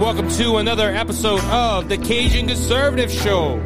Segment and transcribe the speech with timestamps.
[0.00, 3.56] Welcome to another episode of the Cajun Conservative Show,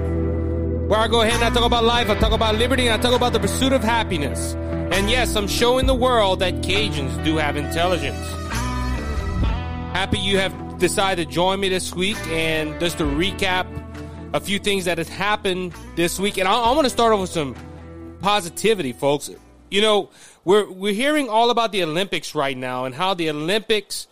[0.88, 3.00] where I go ahead and I talk about life, I talk about liberty, and I
[3.00, 4.54] talk about the pursuit of happiness.
[4.54, 8.18] And yes, I'm showing the world that Cajuns do have intelligence.
[9.92, 13.68] Happy you have decided to join me this week, and just to recap
[14.34, 17.20] a few things that has happened this week, and I, I want to start off
[17.20, 17.54] with some
[18.22, 19.30] positivity, folks.
[19.70, 20.10] You know,
[20.44, 24.08] we're we're hearing all about the Olympics right now and how the Olympics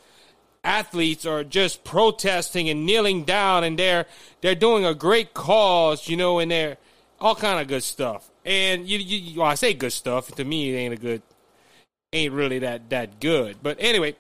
[0.65, 4.07] athletes are just protesting and kneeling down and they're
[4.41, 6.77] they're doing a great cause, you know, and they're
[7.21, 8.31] all kind of good stuff.
[8.45, 11.23] And you, you well, I say good stuff to me, it ain't a good,
[12.13, 13.57] ain't really that that good.
[13.63, 14.17] But anyway,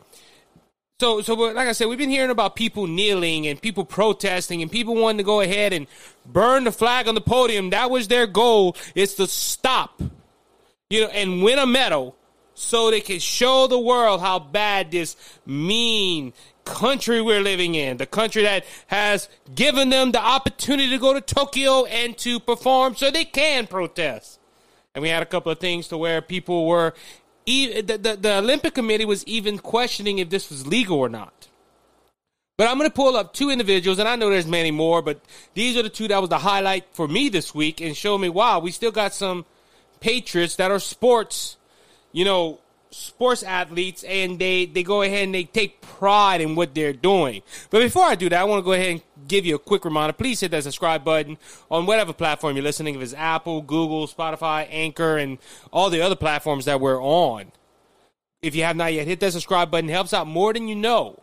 [1.01, 4.63] so so but like I said, we've been hearing about people kneeling and people protesting
[4.63, 5.87] and people wanting to go ahead and
[6.26, 7.70] burn the flag on the podium.
[7.70, 8.76] That was their goal.
[8.95, 10.02] Is to stop
[10.93, 12.16] you know, and win a medal
[12.54, 16.32] so they can show the world how bad this mean
[16.64, 21.20] country we're living in, the country that has given them the opportunity to go to
[21.20, 24.38] Tokyo and to perform so they can protest.
[24.95, 26.95] And we had a couple of things to where people were,
[27.46, 31.48] the, the, the Olympic Committee was even questioning if this was legal or not.
[32.58, 35.20] But I'm going to pull up two individuals, and I know there's many more, but
[35.54, 38.28] these are the two that was the highlight for me this week and show me,
[38.28, 39.46] wow, we still got some
[40.00, 41.56] patriots that are sports,
[42.13, 42.60] you know,
[42.91, 47.43] sports athletes, and they they go ahead and they take pride in what they're doing.
[47.71, 49.85] But before I do that, I want to go ahead and give you a quick
[49.85, 50.13] reminder.
[50.13, 51.38] Please hit that subscribe button
[51.71, 52.95] on whatever platform you're listening.
[52.95, 55.38] If it's Apple, Google, Spotify, Anchor, and
[55.73, 57.52] all the other platforms that we're on.
[58.43, 59.88] If you have not yet, hit that subscribe button.
[59.88, 61.23] It helps out more than you know.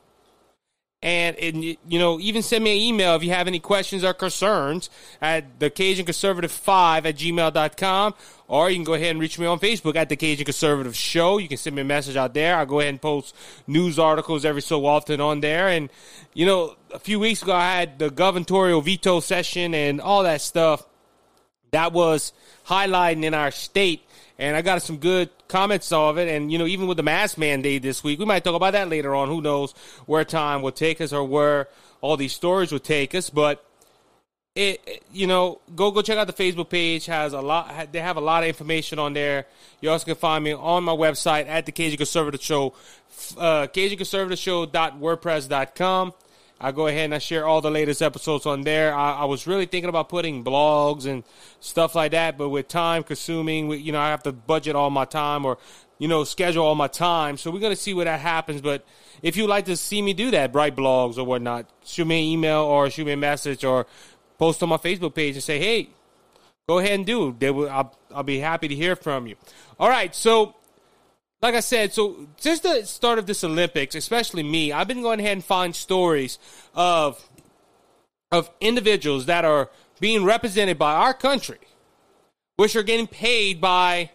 [1.01, 4.13] And, and, you know, even send me an email if you have any questions or
[4.13, 4.89] concerns
[5.21, 8.13] at the Cajun Conservative 5 at gmail.com.
[8.49, 11.37] Or you can go ahead and reach me on Facebook at the Cajun Conservative Show.
[11.37, 12.57] You can send me a message out there.
[12.57, 13.33] I'll go ahead and post
[13.65, 15.69] news articles every so often on there.
[15.69, 15.89] And,
[16.33, 20.41] you know, a few weeks ago, I had the gubernatorial veto session and all that
[20.41, 20.85] stuff
[21.71, 22.33] that was
[22.65, 24.03] highlighting in our state
[24.39, 26.27] and I got some good comments of it.
[26.29, 28.89] And you know, even with the mask mandate this week, we might talk about that
[28.89, 29.27] later on.
[29.27, 29.73] Who knows
[30.07, 31.67] where time will take us or where
[32.01, 33.29] all these stories will take us?
[33.29, 33.63] But
[34.55, 37.05] it, you know, go go check out the Facebook page.
[37.05, 37.91] Has a lot.
[37.91, 39.45] They have a lot of information on there.
[39.81, 42.73] You also can find me on my website at the Cajun Conservative Show,
[43.37, 46.13] uh, CajunConservativeShow.wordpress.com.
[46.61, 48.93] I go ahead and I share all the latest episodes on there.
[48.93, 51.23] I, I, was really thinking about putting blogs and
[51.61, 55.05] stuff like that, but with time consuming, you know, I have to budget all my
[55.05, 55.57] time or,
[55.99, 57.37] you know, schedule all my time.
[57.37, 58.59] So we're going to see where that happens.
[58.61, 58.85] But
[59.21, 62.27] if you'd like to see me do that, write blogs or whatnot, shoot me an
[62.27, 63.87] email or shoot me a message or
[64.37, 65.89] post on my Facebook page and say, hey,
[66.67, 67.35] go ahead and do.
[67.39, 69.37] They will, I'll, I'll be happy to hear from you.
[69.79, 70.13] All right.
[70.13, 70.55] So
[71.41, 75.19] like I said, so since the start of this Olympics, especially me, I've been going
[75.19, 76.37] ahead and find stories
[76.73, 77.25] of
[78.31, 79.69] of individuals that are
[79.99, 81.59] being represented by our country,
[82.57, 84.11] which are getting paid by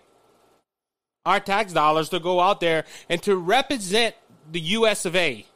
[1.26, 4.14] our tax dollars to go out there and to represent
[4.50, 5.46] the US of A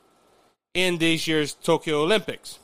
[0.75, 2.59] in this year's Tokyo Olympics.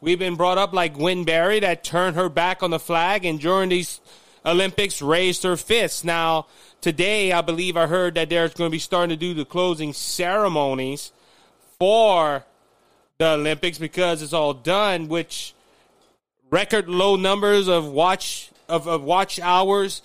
[0.00, 3.40] We've been brought up like Gwen Berry that turned her back on the flag and
[3.40, 4.00] during these
[4.46, 6.04] Olympics raised her fists.
[6.04, 6.46] Now,
[6.80, 9.92] today, I believe I heard that they're going to be starting to do the closing
[9.92, 11.12] ceremonies
[11.78, 12.44] for
[13.18, 15.54] the Olympics because it's all done, which
[16.50, 20.02] record low numbers of watch of, of watch hours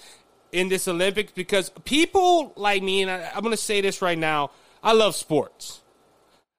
[0.51, 4.17] in this Olympics because people like me, and I, am going to say this right
[4.17, 4.51] now,
[4.83, 5.81] I love sports.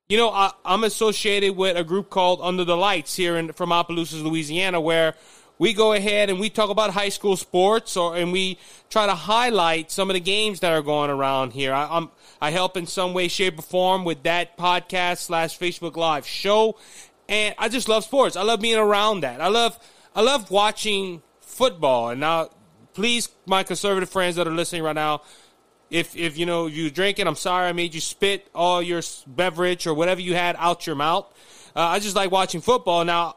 [0.09, 3.71] You know, I, am associated with a group called Under the Lights here in from
[3.71, 5.15] Opelousas, Louisiana, where
[5.61, 9.15] we go ahead and we talk about high school sports or and we try to
[9.15, 11.75] highlight some of the games that are going around here.
[11.75, 12.11] I, am
[12.41, 16.79] I help in some way, shape, or form with that podcast slash Facebook Live show,
[17.29, 18.37] and I just love sports.
[18.37, 19.43] I love being around that.
[19.43, 19.79] I love
[20.17, 22.09] I love watching football.
[22.09, 22.49] And now,
[22.95, 25.21] please, my conservative friends that are listening right now,
[25.91, 29.87] if if you know you drinking, I'm sorry I made you spit all your beverage
[29.87, 31.27] or whatever you had out your mouth.
[31.77, 33.05] Uh, I just like watching football.
[33.05, 33.37] Now,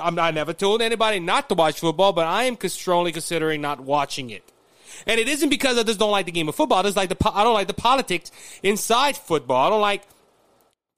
[0.00, 3.80] I'm, I never told anybody not to watch football, but I am strongly considering not
[3.80, 4.42] watching it.
[5.06, 6.78] And it isn't because I just don't like the game of football.
[6.78, 8.30] I just like the I don't like the politics
[8.62, 9.66] inside football.
[9.66, 10.02] I don't like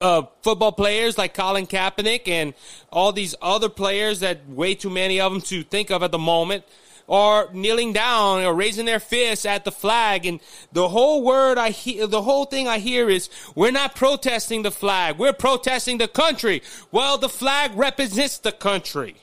[0.00, 2.54] uh, football players like Colin Kaepernick and
[2.90, 6.18] all these other players that way too many of them to think of at the
[6.18, 6.64] moment
[7.10, 10.24] are kneeling down or raising their fists at the flag.
[10.24, 10.40] And
[10.72, 14.70] the whole word I hear, the whole thing I hear is, we're not protesting the
[14.70, 15.18] flag.
[15.18, 16.62] We're protesting the country.
[16.92, 19.16] Well, the flag represents the country.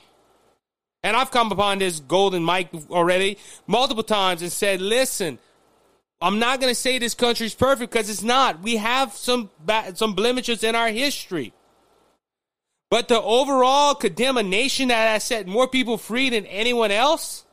[1.02, 5.38] And I've come upon this golden mic already multiple times and said, listen,
[6.20, 8.60] I'm not going to say this country's perfect because it's not.
[8.60, 9.50] We have some
[9.94, 11.52] some blemishes in our history.
[12.90, 17.44] But to overall condemn a nation that has set more people free than anyone else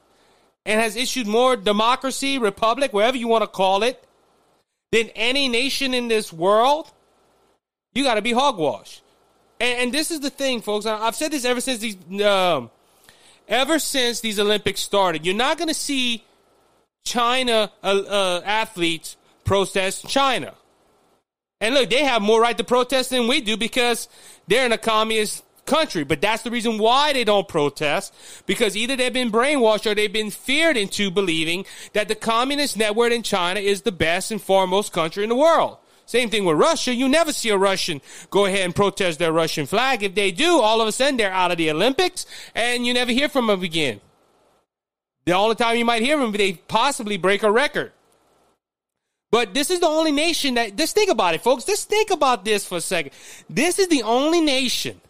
[0.65, 4.03] and has issued more democracy, republic, whatever you want to call it,
[4.91, 6.91] than any nation in this world,
[7.93, 9.01] you got to be hogwash.
[9.59, 10.85] And, and, this is the thing, folks.
[10.85, 12.69] I've said this ever since these, um,
[13.47, 15.25] ever since these Olympics started.
[15.25, 16.23] You're not going to see
[17.03, 19.15] China uh, uh, athletes
[19.45, 20.53] protest China.
[21.61, 24.09] And look, they have more right to protest than we do because
[24.47, 26.03] they're in a communist country.
[26.03, 28.13] But that's the reason why they don't protest
[28.45, 33.11] because either they've been brainwashed or they've been feared into believing that the communist network
[33.11, 35.77] in China is the best and foremost country in the world.
[36.05, 36.93] Same thing with Russia.
[36.93, 40.03] You never see a Russian go ahead and protest their Russian flag.
[40.03, 43.11] If they do, all of a sudden they're out of the Olympics and you never
[43.11, 44.01] hear from them again.
[45.25, 47.91] The only time you might hear them, they possibly break a record.
[49.31, 51.65] But this is the only nation that, just think about it, folks.
[51.65, 53.11] Just think about this for a second.
[53.49, 55.01] This is the only nation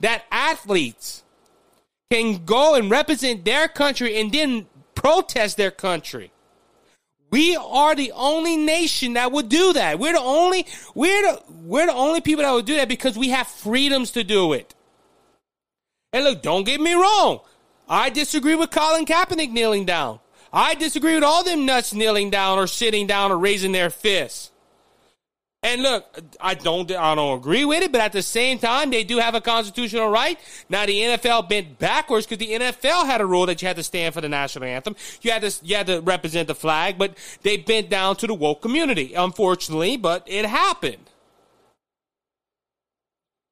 [0.00, 1.22] that athletes
[2.10, 6.30] can go and represent their country and then protest their country.
[7.30, 9.98] We are the only nation that would do that.
[9.98, 13.30] We're the only we're the we're the only people that would do that because we
[13.30, 14.74] have freedoms to do it.
[16.12, 17.40] And look, don't get me wrong.
[17.88, 20.20] I disagree with Colin Kaepernick kneeling down.
[20.52, 24.50] I disagree with all them nuts kneeling down or sitting down or raising their fists.
[25.66, 29.02] And look, I don't, I don't agree with it, but at the same time, they
[29.02, 30.38] do have a constitutional right.
[30.68, 33.82] Now the NFL bent backwards because the NFL had a rule that you had to
[33.82, 34.94] stand for the national anthem.
[35.22, 38.34] You had to, you had to represent the flag, but they bent down to the
[38.34, 41.10] woke community, unfortunately, but it happened.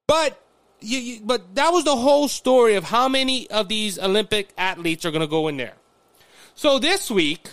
[0.07, 0.41] But
[0.81, 5.05] you, you, but that was the whole story of how many of these Olympic athletes
[5.05, 5.75] are going to go in there.
[6.55, 7.49] So this week,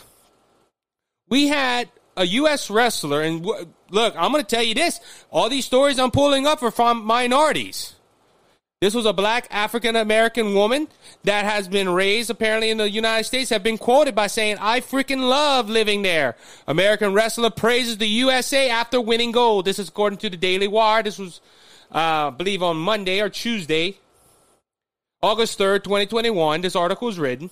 [1.30, 2.70] we had a U.S.
[2.70, 5.00] wrestler, and w- look, I'm going to tell you this:
[5.30, 7.96] all these stories I'm pulling up are from minorities.
[8.82, 10.88] This was a black African American woman
[11.24, 14.80] that has been raised apparently in the United States, have been quoted by saying, I
[14.80, 16.36] freaking love living there.
[16.68, 19.66] American wrestler praises the USA after winning gold.
[19.66, 21.04] This is according to the Daily Wire.
[21.04, 21.42] This was,
[21.94, 24.00] uh, I believe, on Monday or Tuesday,
[25.22, 26.62] August 3rd, 2021.
[26.62, 27.52] This article was written.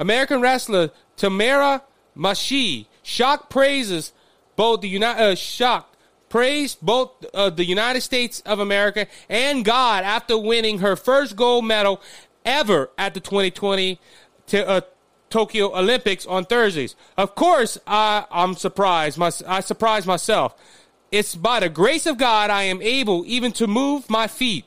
[0.00, 1.84] American wrestler Tamara
[2.16, 4.12] Mashi shock praises
[4.56, 5.82] both the United uh,
[6.28, 11.66] praised both uh, the United States of America and God after winning her first gold
[11.66, 12.00] medal
[12.44, 13.98] ever at the 2020
[14.46, 14.80] t- uh,
[15.28, 16.96] Tokyo Olympics on Thursdays.
[17.16, 19.18] Of course, I, I'm surprised.
[19.18, 20.54] My, I surprised myself.
[21.12, 24.64] It's by the grace of God I am able even to move my feet.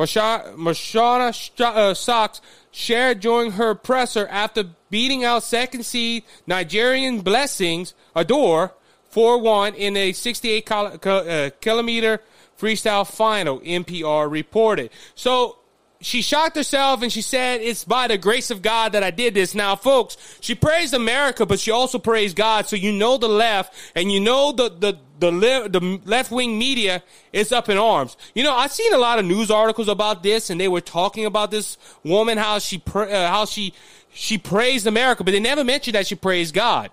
[0.00, 2.40] Mashana uh, Sox
[2.74, 8.72] shared during her presser after beating out second seed Nigerian Blessings Adore
[9.10, 12.20] 4 1 in a 68 uh, kilometer
[12.58, 14.90] freestyle final, NPR reported.
[15.14, 15.58] So
[16.04, 19.32] she shocked herself and she said, It's by the grace of God that I did
[19.32, 19.54] this.
[19.54, 22.68] Now, folks, she praised America, but she also praised God.
[22.68, 26.58] So you know the left and you know the, the, the, le- the left wing
[26.58, 27.02] media
[27.32, 28.18] is up in arms.
[28.34, 31.24] You know, I've seen a lot of news articles about this and they were talking
[31.24, 33.72] about this woman, how she, pra- uh, how she,
[34.12, 36.90] she praised America, but they never mentioned that she praised God.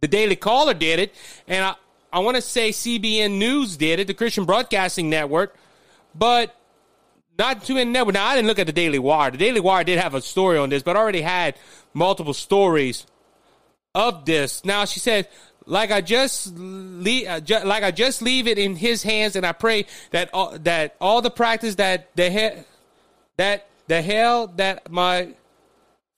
[0.00, 1.14] The Daily Caller did it,
[1.46, 1.74] and I,
[2.12, 5.54] I want to say CBN News did it, the Christian Broadcasting Network,
[6.12, 6.56] but
[7.38, 8.14] not too many networks.
[8.14, 9.30] Now I didn't look at the Daily Wire.
[9.30, 11.56] The Daily Wire did have a story on this, but already had
[11.94, 13.06] multiple stories
[13.94, 14.64] of this.
[14.64, 15.28] Now she said,
[15.66, 19.52] like I just leave, uh, like I just leave it in His hands, and I
[19.52, 22.62] pray that all, that all the practice that the he-
[23.36, 25.34] that the hell that my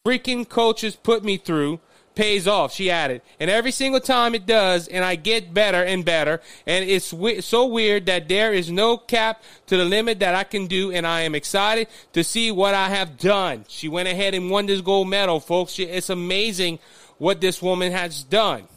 [0.06, 1.80] freaking coaches put me through
[2.14, 3.22] pays off, she added.
[3.40, 6.40] And every single time it does, and I get better and better.
[6.66, 7.14] And it's
[7.46, 11.06] so weird that there is no cap to the limit that I can do, and
[11.06, 13.64] I am excited to see what I have done.
[13.68, 15.72] She went ahead and won this gold medal, folks.
[15.72, 16.78] She, it's amazing
[17.18, 18.68] what this woman has done.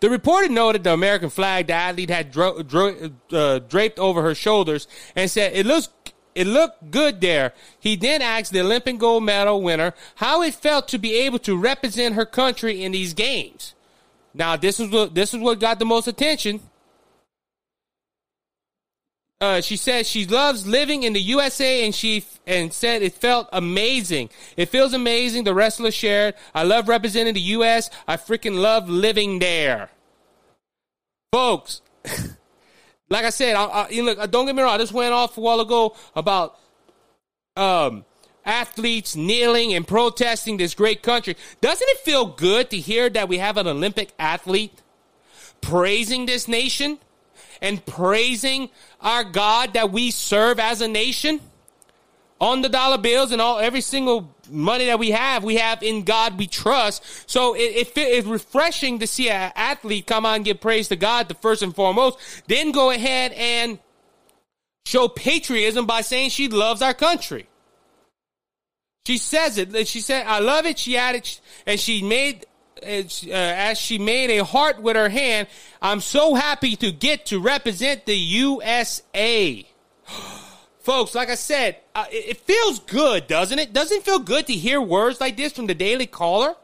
[0.00, 4.34] The reporter noted the American flag the athlete had dro- dro- uh, draped over her
[4.34, 5.88] shoulders and said, It looks
[6.36, 7.54] it looked good there.
[7.80, 11.56] He then asked the Olympic gold medal winner how it felt to be able to
[11.56, 13.74] represent her country in these games.
[14.34, 16.60] Now, this is what this is what got the most attention.
[19.40, 23.48] Uh, she said she loves living in the USA, and she and said it felt
[23.50, 24.28] amazing.
[24.58, 25.44] It feels amazing.
[25.44, 27.88] The wrestler shared, "I love representing the U.S.
[28.06, 29.88] I freaking love living there."
[31.32, 31.80] Folks,
[33.08, 34.74] like I said, I, I, look, don't get me wrong.
[34.74, 36.58] I just went off a while ago about
[37.56, 38.04] um,
[38.44, 41.36] athletes kneeling and protesting this great country.
[41.60, 44.82] Doesn't it feel good to hear that we have an Olympic athlete
[45.60, 46.98] praising this nation
[47.62, 48.70] and praising
[49.00, 51.40] our God that we serve as a nation?
[52.38, 56.02] On the dollar bills and all every single money that we have, we have in
[56.02, 57.02] God we trust.
[57.28, 60.96] So it, it it's refreshing to see an athlete come on and give praise to
[60.96, 63.78] God the first and foremost, then go ahead and
[64.84, 67.48] show patriotism by saying she loves our country.
[69.06, 69.86] She says it.
[69.86, 71.28] She said, "I love it." She added,
[71.64, 72.44] and she made
[72.82, 72.86] uh,
[73.30, 75.48] as she made a heart with her hand.
[75.80, 79.66] I'm so happy to get to represent the USA.
[80.86, 83.72] Folks, like I said, uh, it, it feels good, doesn't it?
[83.72, 86.54] Doesn't it feel good to hear words like this from the Daily Caller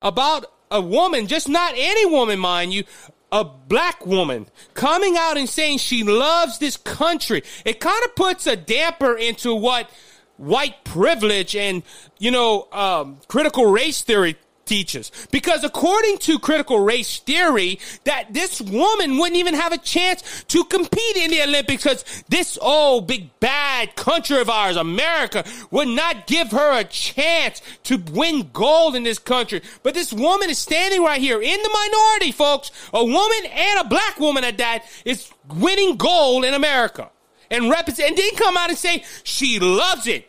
[0.00, 2.84] about a woman, just not any woman, mind you,
[3.30, 7.42] a black woman coming out and saying she loves this country.
[7.66, 9.90] It kind of puts a damper into what
[10.38, 11.82] white privilege and,
[12.18, 15.10] you know, um, critical race theory teaches.
[15.30, 20.64] Because according to critical race theory, that this woman wouldn't even have a chance to
[20.64, 26.26] compete in the Olympics because this old big bad country of ours, America, would not
[26.26, 29.62] give her a chance to win gold in this country.
[29.82, 32.70] But this woman is standing right here in the minority, folks.
[32.92, 37.10] A woman and a black woman at that is winning gold in America
[37.50, 40.28] and represent, and then come out and say she loves it.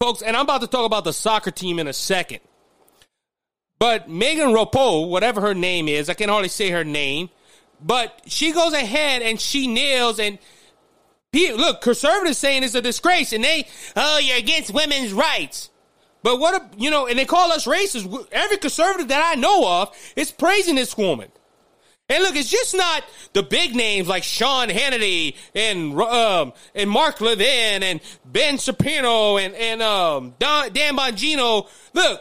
[0.00, 2.40] Folks, and I'm about to talk about the soccer team in a second.
[3.78, 7.30] But Megan Rapinoe, whatever her name is, I can hardly say her name,
[7.80, 10.38] but she goes ahead and she nails and
[11.34, 15.70] look, conservatives saying it's a disgrace, and they, oh, you're against women's rights.
[16.22, 18.28] But what, a, you know, and they call us racist.
[18.32, 21.30] Every conservative that I know of is praising this woman.
[22.10, 27.22] And look, it's just not the big names like Sean Hannity and um, and Mark
[27.22, 31.66] Levin and Ben Shapiro and and um, Don, Dan Bongino.
[31.94, 32.20] Look,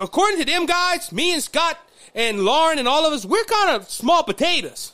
[0.00, 1.78] according to them guys, me and Scott
[2.14, 4.92] and Lauren and all of us, we're kind of small potatoes.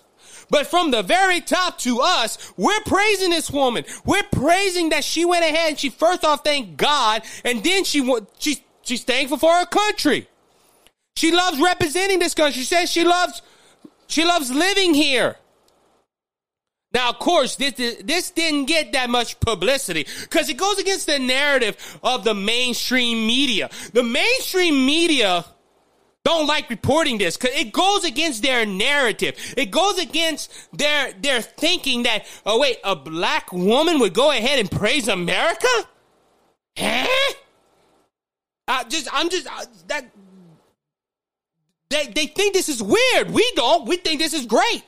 [0.49, 3.85] But from the very top to us, we're praising this woman.
[4.06, 8.00] We're praising that she went ahead and she first off thanked God, and then she
[8.38, 10.28] she she's thankful for her country.
[11.14, 12.61] She loves representing this country.
[12.61, 13.42] She says she loves
[14.06, 15.36] she loves living here.
[16.92, 21.18] Now, of course, this this didn't get that much publicity because it goes against the
[21.18, 23.68] narrative of the mainstream media.
[23.92, 25.44] The mainstream media
[26.25, 29.36] don't like reporting this because it goes against their narrative.
[29.56, 34.58] It goes against their their thinking that oh wait, a black woman would go ahead
[34.58, 35.68] and praise America?
[36.78, 37.34] Huh?
[38.68, 40.10] I just I'm just uh, that
[41.90, 43.30] they, they think this is weird.
[43.30, 43.86] We don't.
[43.86, 44.82] We think this is great.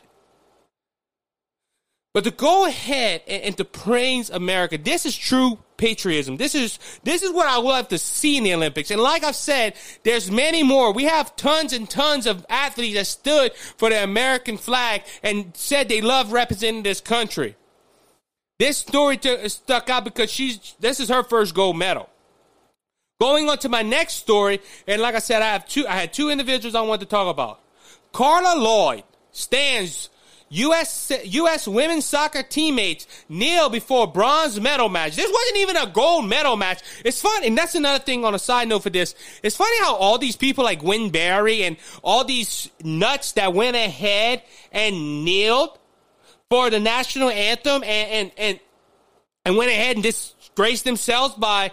[2.14, 6.36] But to go ahead and, and to praise America, this is true patriotism.
[6.36, 8.90] This is this is what I love to see in the Olympics.
[8.90, 10.92] And like I've said, there's many more.
[10.92, 15.88] We have tons and tons of athletes that stood for the American flag and said
[15.88, 17.54] they love representing this country.
[18.58, 22.10] This story stuck out because she's this is her first gold medal.
[23.20, 25.86] Going on to my next story, and like I said, I have two.
[25.88, 27.60] I had two individuals I wanted to talk about.
[28.12, 30.08] Carla Lloyd stands
[30.50, 31.12] U.S.
[31.24, 31.66] U.S.
[31.66, 35.16] women's soccer teammates kneel before bronze medal match.
[35.16, 36.80] This wasn't even a gold medal match.
[37.04, 39.14] It's funny, and that's another thing on a side note for this.
[39.42, 43.76] It's funny how all these people like Gwen Berry and all these nuts that went
[43.76, 45.76] ahead and kneeled
[46.48, 48.60] for the national anthem and and and,
[49.44, 51.72] and went ahead and disgraced themselves by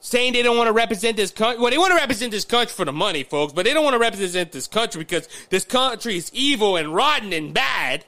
[0.00, 1.60] saying they don't want to represent this country.
[1.60, 3.94] Well, they want to represent this country for the money, folks, but they don't want
[3.94, 8.04] to represent this country because this country is evil and rotten and bad.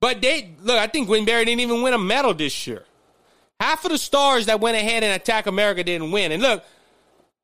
[0.00, 2.84] But they look, I think Gwen didn't even win a medal this year.
[3.60, 6.30] Half of the stars that went ahead and attack America didn't win.
[6.30, 6.64] And look,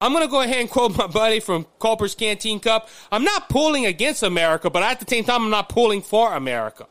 [0.00, 2.88] I'm going to go ahead and quote my buddy from Culper's Canteen Cup.
[3.10, 6.86] I'm not pulling against America, but at the same time, I'm not pulling for America.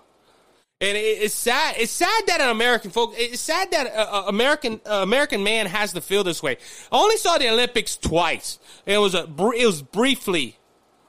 [0.83, 1.75] And it's sad.
[1.77, 3.13] It's sad that an American folk.
[3.15, 6.57] It's sad that an American uh, American man has to feel this way.
[6.91, 8.59] I only saw the Olympics twice.
[8.85, 9.23] It was a
[9.55, 10.59] it was briefly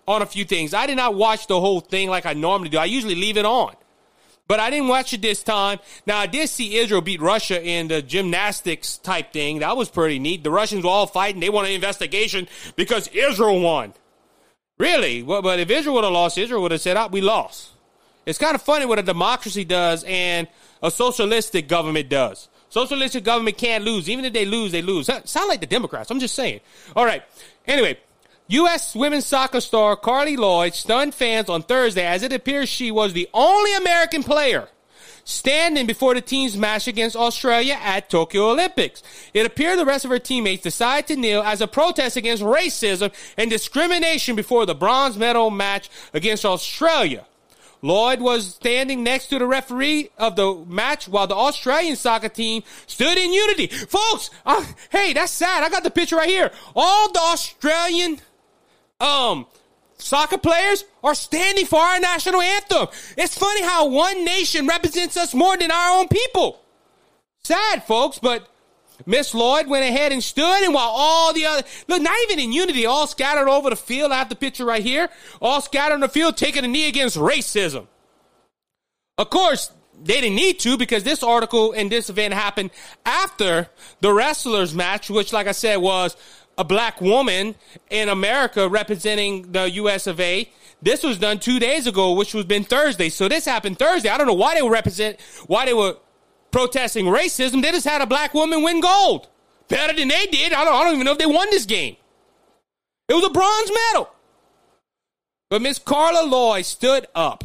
[0.07, 0.75] on a few things.
[0.75, 2.79] I did not watch the whole thing like I normally do.
[2.79, 3.75] I usually leave it on,
[4.47, 5.81] but I didn't watch it this time.
[6.07, 9.59] Now I did see Israel beat Russia in the gymnastics type thing.
[9.59, 10.45] That was pretty neat.
[10.45, 11.41] The Russians were all fighting.
[11.41, 13.93] They want an investigation because Israel won.
[14.79, 15.25] Really?
[15.25, 17.74] Well, but if Israel would have lost, Israel would have said, "Ah, we lost."
[18.27, 20.49] It's kind of funny what a democracy does and
[20.83, 22.49] a socialistic government does.
[22.69, 24.09] Socialistic government can't lose.
[24.09, 25.07] Even if they lose, they lose.
[25.07, 26.11] Sound like the Democrats.
[26.11, 26.61] I'm just saying.
[26.97, 27.23] All right.
[27.67, 27.99] Anyway,
[28.49, 28.95] U.S.
[28.95, 33.29] women's soccer star Carli Lloyd stunned fans on Thursday as it appears she was the
[33.33, 34.69] only American player
[35.25, 39.03] standing before the team's match against Australia at Tokyo Olympics.
[39.33, 43.13] It appeared the rest of her teammates decided to kneel as a protest against racism
[43.37, 47.25] and discrimination before the bronze medal match against Australia.
[47.85, 52.63] Lloyd was standing next to the referee of the match while the Australian soccer team
[52.87, 53.67] stood in unity.
[53.67, 55.63] Folks, uh, hey, that's sad.
[55.63, 56.51] I got the picture right here.
[56.75, 58.21] All the Australian
[59.01, 59.47] um
[59.99, 62.89] soccer players are standing for our national anthem.
[63.19, 66.63] It's funny how one nation represents us more than our own people.
[67.43, 68.49] Sad, folks, but
[69.07, 72.53] Miss Lloyd went ahead and stood, and while all the other look, not even in
[72.53, 74.13] unity, all scattered over the field.
[74.13, 75.09] I have the picture right here.
[75.43, 77.87] All scattered on the field, taking a knee against racism.
[79.19, 79.71] Of course,
[80.03, 82.71] they didn't need to because this article and this event happened
[83.05, 83.69] after
[84.01, 86.17] the wrestlers match, which, like I said, was
[86.57, 87.55] a black woman
[87.91, 90.49] in America representing the US of A.
[90.83, 93.09] This was done two days ago, which was been Thursday.
[93.09, 94.09] So this happened Thursday.
[94.09, 95.97] I don't know why they were represent, why they were
[96.55, 97.63] protesting racism.
[97.63, 99.27] They just had a black woman win gold.
[99.69, 100.53] Better than they did.
[100.53, 101.97] I don't, I don't even know if they won this game.
[103.09, 104.09] It was a bronze medal.
[105.51, 107.43] But Miss Carla Lloyd stood up.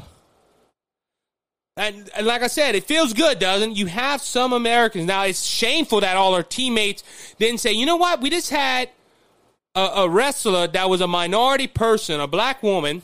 [1.75, 3.75] And, and, like I said, it feels good, doesn't?
[3.75, 5.08] You have some Americans.
[5.08, 7.04] Now, it's shameful that all our teammates
[7.39, 8.22] didn't say, you know what?
[8.22, 8.92] We just had
[9.74, 13.01] a, a wrestler that was a minority person, a black woman,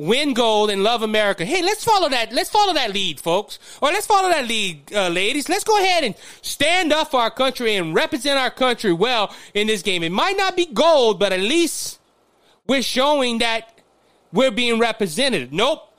[0.00, 1.44] win gold and love America.
[1.44, 2.32] Hey, let's follow that.
[2.32, 3.58] Let's follow that lead, folks.
[3.82, 5.48] Or let's follow that lead, uh, ladies.
[5.48, 9.66] Let's go ahead and stand up for our country and represent our country well in
[9.66, 10.02] this game.
[10.02, 12.00] It might not be gold, but at least
[12.66, 13.78] we're showing that
[14.32, 15.52] we're being represented.
[15.52, 15.92] Nope.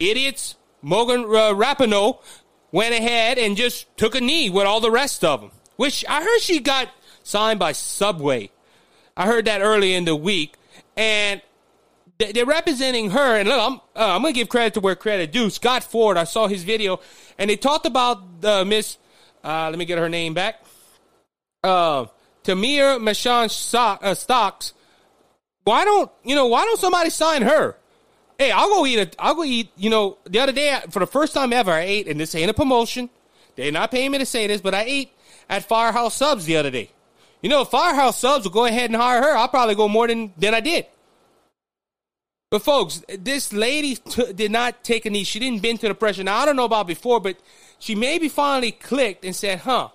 [0.00, 0.56] Idiots.
[0.82, 2.18] Morgan uh, Rapinoe
[2.72, 5.52] went ahead and just took a knee with all the rest of them.
[5.76, 6.88] Which I heard she got
[7.22, 8.50] signed by Subway.
[9.16, 10.56] I heard that early in the week.
[10.96, 11.40] And
[12.18, 13.36] they're representing her.
[13.36, 15.50] And look, I'm, uh, I'm going to give credit to where credit due.
[15.50, 17.00] Scott Ford, I saw his video,
[17.38, 18.98] and they talked about uh, Miss,
[19.42, 20.62] uh, let me get her name back,
[21.64, 22.06] uh,
[22.44, 23.46] Tamir Mashan
[24.02, 24.74] uh, Stocks.
[25.64, 27.76] Why don't, you know, why don't somebody sign her?
[28.38, 29.16] Hey, I'll go eat it.
[29.18, 32.08] I'll go eat, you know, the other day, for the first time ever, I ate,
[32.08, 33.10] and this ain't a promotion.
[33.54, 35.12] They're not paying me to say this, but I ate
[35.48, 36.90] at Firehouse Subs the other day.
[37.42, 40.32] You know, Firehouse Subs will go ahead and hire her, I'll probably go more than,
[40.36, 40.86] than I did.
[42.52, 45.24] But folks, this lady t- did not take a knee.
[45.24, 46.22] She didn't bend to the pressure.
[46.22, 47.38] Now I don't know about before, but
[47.78, 49.88] she maybe finally clicked and said, "Huh,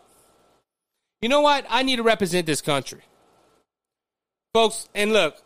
[1.21, 1.67] you know what?
[1.69, 3.01] I need to represent this country."
[4.55, 5.37] Folks, and look,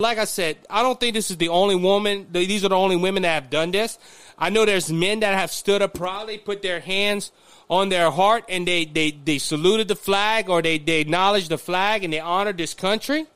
[0.00, 2.26] like I said, I don't think this is the only woman.
[2.32, 3.96] These are the only women that have done this.
[4.36, 7.30] I know there's men that have stood up proudly, put their hands
[7.70, 11.58] on their heart, and they they they saluted the flag or they they acknowledged the
[11.58, 13.26] flag and they honored this country.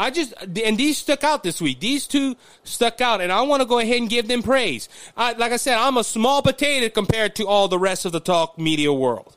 [0.00, 1.78] I just and these stuck out this week.
[1.78, 2.34] These two
[2.64, 4.88] stuck out, and I want to go ahead and give them praise.
[5.14, 8.18] I, like I said, I'm a small potato compared to all the rest of the
[8.18, 9.36] talk media world.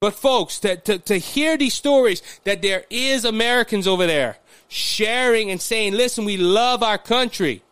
[0.00, 4.38] But folks, to, to, to hear these stories that there is Americans over there
[4.68, 7.64] sharing and saying, listen, we love our country.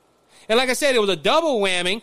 [0.48, 2.02] And like I said, it was a double whammy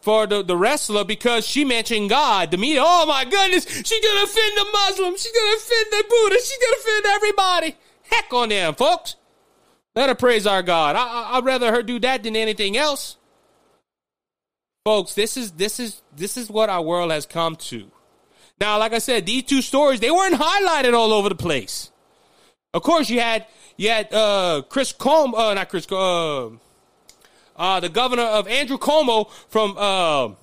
[0.00, 2.50] for the, the wrestler because she mentioned God.
[2.50, 6.50] The media, oh my goodness, she's gonna offend the Muslims, she's gonna offend the Buddhists,
[6.50, 7.76] she's gonna offend everybody.
[8.12, 9.16] Heck on them, folks.
[9.94, 10.96] Let her praise our God.
[10.96, 13.16] I, would rather her do that than anything else.
[14.84, 17.90] Folks, this is this is this is what our world has come to.
[18.60, 21.90] Now, like I said, these two stories they weren't highlighted all over the place.
[22.74, 23.46] Of course, you had
[23.76, 26.48] you had uh, Chris Cuomo, uh, not Chris, uh,
[27.56, 30.34] uh, the governor of Andrew Cuomo from uh,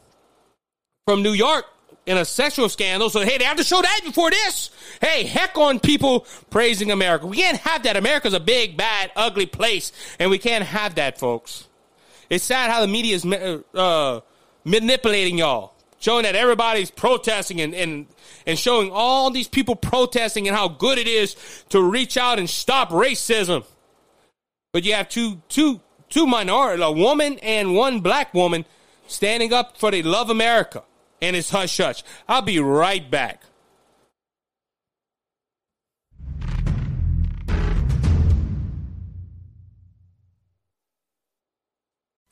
[1.06, 1.66] from New York
[2.10, 3.12] in a sexual scandal.
[3.12, 4.72] So, hey, they have to show that before this.
[5.00, 7.28] Hey, heck on people praising America.
[7.28, 7.96] We can't have that.
[7.96, 11.68] America's a big, bad, ugly place, and we can't have that, folks.
[12.28, 13.26] It's sad how the media is
[13.76, 14.22] uh,
[14.66, 18.08] manipulating y'all, showing that everybody's protesting and, and,
[18.48, 21.36] and showing all these people protesting and how good it is
[21.70, 23.64] to reach out and stop racism.
[24.74, 28.66] But you have two, two, two minority, a woman and one black woman
[29.06, 30.84] standing up for they love America
[31.22, 32.04] and it's hush hush.
[32.28, 33.42] I'll be right back.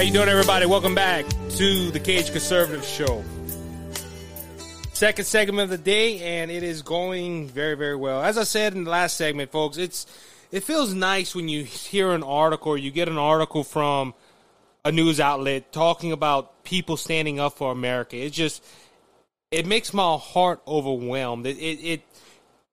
[0.00, 0.64] How you doing, everybody?
[0.64, 3.22] Welcome back to the Cajun Conservative Show.
[4.94, 8.22] Second segment of the day, and it is going very, very well.
[8.22, 10.06] As I said in the last segment, folks, it's
[10.50, 14.14] it feels nice when you hear an article you get an article from
[14.86, 18.16] a news outlet talking about people standing up for America.
[18.16, 18.64] It just
[19.50, 21.46] it makes my heart overwhelmed.
[21.46, 22.02] It it it,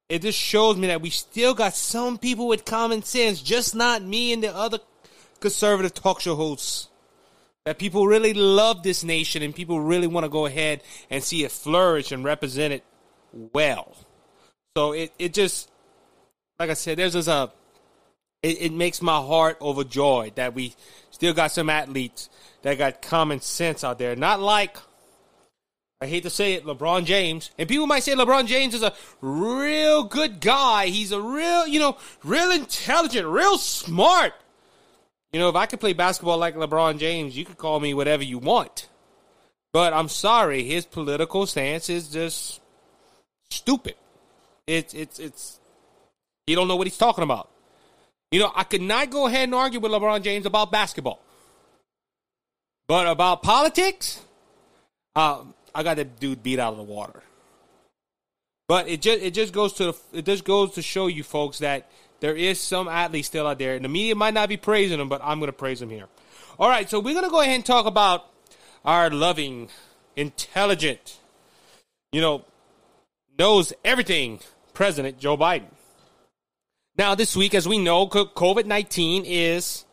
[0.07, 4.01] it just shows me that we still got some people with common sense, just not
[4.01, 4.79] me and the other
[5.41, 6.87] conservative talk show hosts
[7.67, 11.43] that people really love this nation and people really want to go ahead and see
[11.43, 12.81] it flourish and represent it
[13.33, 13.93] well.
[14.77, 15.69] So it, it just,
[16.59, 17.51] like I said, there's just a,
[18.41, 20.75] it, it makes my heart overjoyed that we
[21.11, 22.29] still got some athletes
[22.61, 24.15] that got common sense out there.
[24.15, 24.77] Not like,
[25.99, 27.51] I hate to say it, LeBron James.
[27.57, 30.85] And people might say LeBron James is a real good guy.
[30.85, 34.31] He's a real, you know, real intelligent, real smart.
[35.33, 38.23] You know, if I could play basketball like LeBron James, you could call me whatever
[38.23, 38.87] you want.
[39.73, 42.61] But I'm sorry, his political stance is just
[43.49, 43.95] stupid.
[44.65, 45.59] It's it's it's
[46.45, 47.49] he don't know what he's talking about.
[48.31, 51.21] You know, I could not go ahead and argue with LeBron James about basketball.
[52.87, 54.21] But about politics,
[55.15, 55.43] uh,
[55.75, 57.21] I got that dude beat out of the water.
[58.67, 61.89] But it just it just goes to it just goes to show you folks that
[62.19, 65.09] there is some athletes still out there, and the media might not be praising them,
[65.09, 66.07] but I'm going to praise them here.
[66.59, 68.25] All right, so we're going to go ahead and talk about
[68.83, 69.69] our loving,
[70.15, 71.19] intelligent,
[72.11, 72.45] you know,
[73.37, 74.39] knows everything
[74.73, 75.69] President Joe Biden.
[76.97, 79.85] Now, this week, as we know, COVID 19 is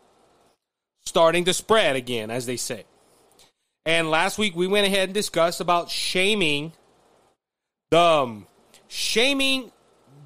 [1.04, 2.84] starting to spread again, as they say.
[3.84, 6.72] And last week, we went ahead and discussed about shaming
[7.90, 8.46] the um,
[8.88, 9.70] shaming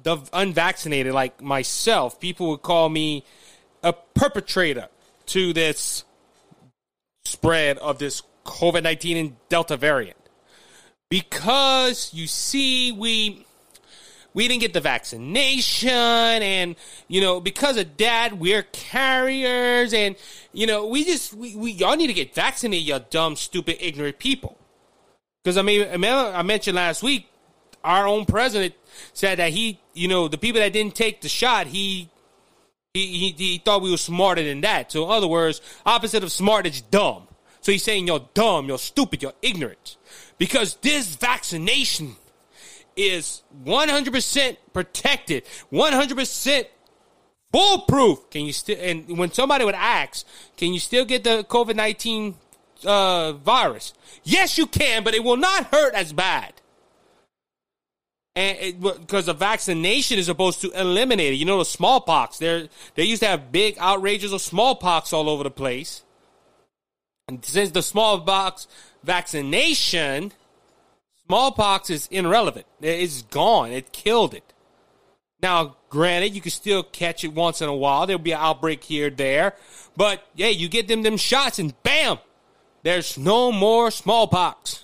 [0.03, 3.23] the unvaccinated like myself, people would call me
[3.83, 4.87] a perpetrator
[5.27, 6.03] to this
[7.25, 10.17] spread of this COVID 19 and Delta variant.
[11.09, 13.45] Because you see, we
[14.33, 16.75] we didn't get the vaccination and
[17.07, 20.15] you know because of that we're carriers and
[20.53, 24.19] you know we just we, we y'all need to get vaccinated you dumb stupid ignorant
[24.19, 24.57] people
[25.43, 27.28] because i mean i mentioned last week
[27.83, 28.73] our own president
[29.13, 32.09] said that he, you know, the people that didn't take the shot, he
[32.93, 34.91] he, he, he thought we were smarter than that.
[34.91, 37.27] So in other words, opposite of smart is dumb.
[37.61, 39.97] So he's saying you're dumb, you're stupid, you're ignorant.
[40.37, 42.15] Because this vaccination
[42.95, 46.65] is 100% protected, 100%
[47.51, 48.29] foolproof.
[48.31, 50.25] Can you still, and when somebody would ask,
[50.57, 52.35] can you still get the COVID 19
[52.85, 53.93] uh, virus?
[54.23, 56.53] Yes, you can, but it will not hurt as bad
[58.39, 61.35] and because the vaccination is supposed to eliminate it.
[61.35, 62.37] You know, the smallpox.
[62.37, 66.03] There, they used to have big outrages of smallpox all over the place.
[67.27, 68.67] And since the smallpox
[69.03, 70.31] vaccination,
[71.25, 72.65] smallpox is irrelevant.
[72.81, 73.71] It's gone.
[73.71, 74.53] It killed it.
[75.41, 78.07] Now, granted, you can still catch it once in a while.
[78.07, 79.55] There'll be an outbreak here there,
[79.95, 82.17] but yeah, you get them them shots, and bam,
[82.83, 84.83] there's no more smallpox.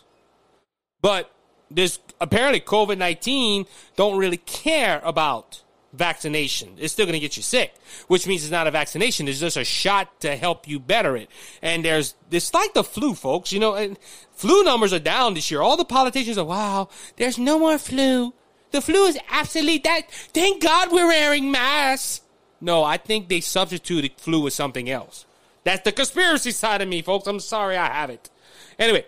[1.02, 1.30] But
[1.70, 5.62] this apparently COVID nineteen don't really care about
[5.94, 6.76] vaccination.
[6.78, 7.74] It's still going to get you sick,
[8.08, 9.28] which means it's not a vaccination.
[9.28, 11.30] It's just a shot to help you better it.
[11.62, 13.54] And there's it's like the flu, folks.
[13.54, 13.98] You know, and
[14.34, 15.62] flu numbers are down this year.
[15.62, 18.34] All the politicians are, wow, there's no more flu.
[18.72, 20.12] The flu is absolutely that.
[20.12, 22.22] Thank God we're wearing masks.
[22.60, 25.26] No, I think they substituted flu with something else.
[25.64, 27.28] That's the conspiracy side of me, folks.
[27.28, 28.30] I'm sorry I have it.
[28.78, 29.06] Anyway,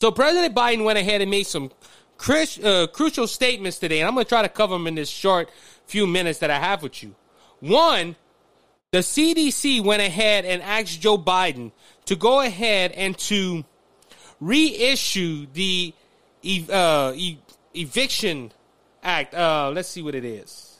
[0.00, 1.70] so President Biden went ahead and made some
[2.28, 5.50] uh, crucial statements today, and I'm going to try to cover them in this short
[5.86, 7.14] few minutes that I have with you.
[7.60, 8.16] One,
[8.92, 11.72] the CDC went ahead and asked Joe Biden
[12.06, 13.64] to go ahead and to
[14.40, 15.94] reissue the
[16.70, 17.12] uh,
[17.74, 18.52] eviction
[19.02, 19.34] act.
[19.34, 20.76] Uh, let's see what it is.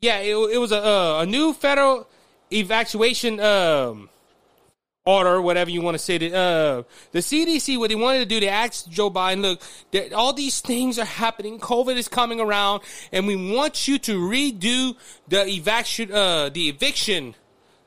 [0.00, 2.08] Yeah, it, it was a, uh, a new federal
[2.52, 4.08] evacuation um,
[5.06, 6.16] order, whatever you want to say.
[6.16, 10.60] uh, the CDC, what they wanted to do, they asked Joe Biden, look, all these
[10.60, 11.58] things are happening.
[11.58, 14.96] COVID is coming around, and we want you to redo
[15.28, 17.34] the evacuation, uh, the eviction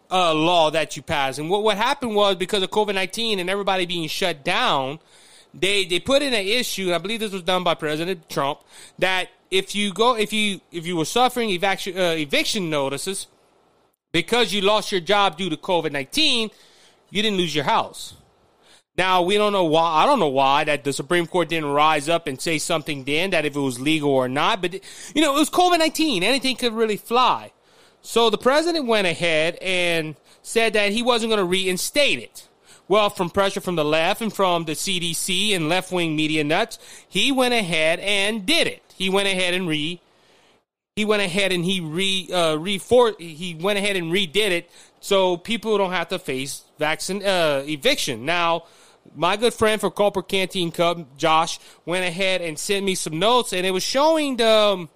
[0.10, 1.38] uh, law that you passed.
[1.38, 5.00] And what, what happened was because of COVID 19 and everybody being shut down,
[5.54, 8.62] they, they put in an issue, and I believe this was done by President Trump,
[8.98, 13.28] that if you go, if you, if you were suffering evac- uh, eviction notices
[14.12, 16.50] because you lost your job due to COVID 19,
[17.10, 18.16] you didn't lose your house.
[18.98, 20.04] Now we don't know why.
[20.04, 23.30] I don't know why that the Supreme Court didn't rise up and say something then
[23.30, 24.62] that if it was legal or not.
[24.62, 24.74] But
[25.16, 26.22] you know, it was COVID nineteen.
[26.22, 27.54] Anything could really fly.
[28.02, 32.48] So the president went ahead and said that he wasn't going to reinstate it.
[32.90, 36.80] Well, from pressure from the left and from the CDC and left wing media nuts,
[37.08, 38.82] he went ahead and did it.
[38.96, 40.02] He went ahead and re
[40.96, 45.38] he went ahead and he re uh, refor- he went ahead and redid it so
[45.38, 48.26] people don't have to face vaccine uh, eviction.
[48.26, 48.64] Now,
[49.16, 53.54] my good friend for Culper Canteen Cup, Josh, went ahead and sent me some notes,
[53.54, 54.90] and it was showing the um,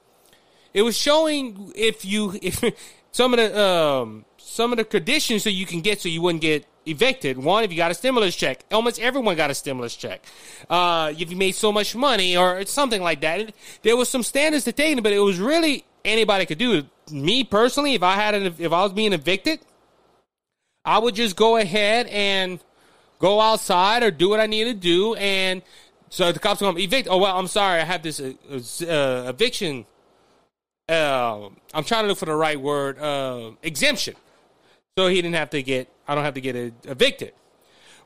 [0.73, 2.63] it was showing if you if
[3.11, 6.41] some of the um, some of the conditions that you can get so you wouldn't
[6.41, 7.37] get evicted.
[7.37, 10.23] One, if you got a stimulus check, almost everyone got a stimulus check.
[10.69, 14.65] Uh, if you made so much money or something like that, there was some standards
[14.65, 16.73] to take, but it was really anybody could do.
[16.73, 16.85] It.
[17.11, 19.59] Me personally, if I had an, if I was being evicted,
[20.85, 22.59] I would just go ahead and
[23.19, 25.61] go outside or do what I need to do, and
[26.09, 27.07] so the cops come evict.
[27.09, 28.33] Oh well, I'm sorry, I have this uh,
[28.85, 29.85] uh, eviction.
[30.89, 32.99] Uh, I'm trying to look for the right word.
[32.99, 34.15] Uh, exemption.
[34.97, 35.89] So he didn't have to get.
[36.07, 37.33] I don't have to get evicted.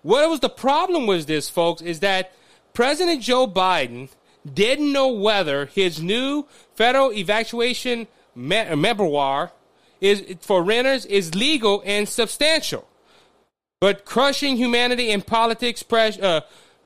[0.04, 2.32] What was the problem was this, folks, is that
[2.74, 4.10] President Joe Biden
[4.54, 9.52] didn't know whether his new federal evacuation me- memoir
[10.02, 12.88] is for renters is legal and substantial.
[13.80, 16.42] But crushing humanity and politics pressure, uh,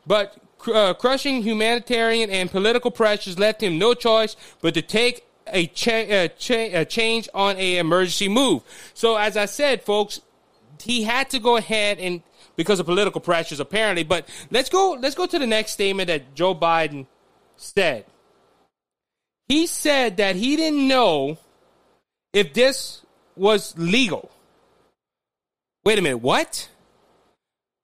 [0.06, 5.68] but uh, crushing humanitarian and political pressures left him no choice but to take a,
[5.68, 8.64] cha- a, cha- a change on a emergency move.
[8.94, 10.22] So as I said, folks,
[10.82, 12.22] he had to go ahead and
[12.56, 14.04] because of political pressures apparently.
[14.04, 17.08] But let's go let's go to the next statement that Joe Biden
[17.56, 18.06] said.
[19.48, 21.38] He said that he didn't know
[22.34, 23.01] if this
[23.36, 24.32] was legal.
[25.84, 26.70] Wait a minute, what?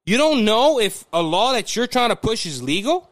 [0.06, 3.10] You don't know if a law that you're trying to push is legal?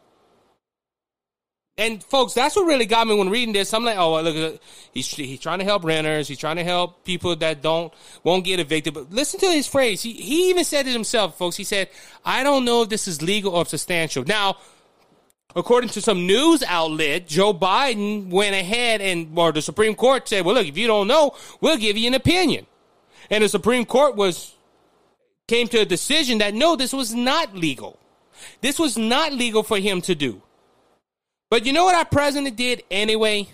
[1.79, 3.71] And folks, that's what really got me when reading this.
[3.71, 4.59] I'm like, oh, look,
[4.91, 6.27] he's he's trying to help renters.
[6.27, 8.95] He's trying to help people that don't won't get evicted.
[8.95, 10.01] But listen to his phrase.
[10.01, 11.55] He he even said it himself, folks.
[11.55, 11.89] He said,
[12.25, 14.57] "I don't know if this is legal or substantial." Now,
[15.55, 20.45] according to some news outlet, Joe Biden went ahead and, or the Supreme Court said,
[20.45, 22.65] well, look, if you don't know, we'll give you an opinion.
[23.29, 24.55] And the Supreme Court was,
[25.47, 27.99] came to a decision that no, this was not legal.
[28.61, 30.41] This was not legal for him to do.
[31.49, 33.47] But you know what our president did anyway?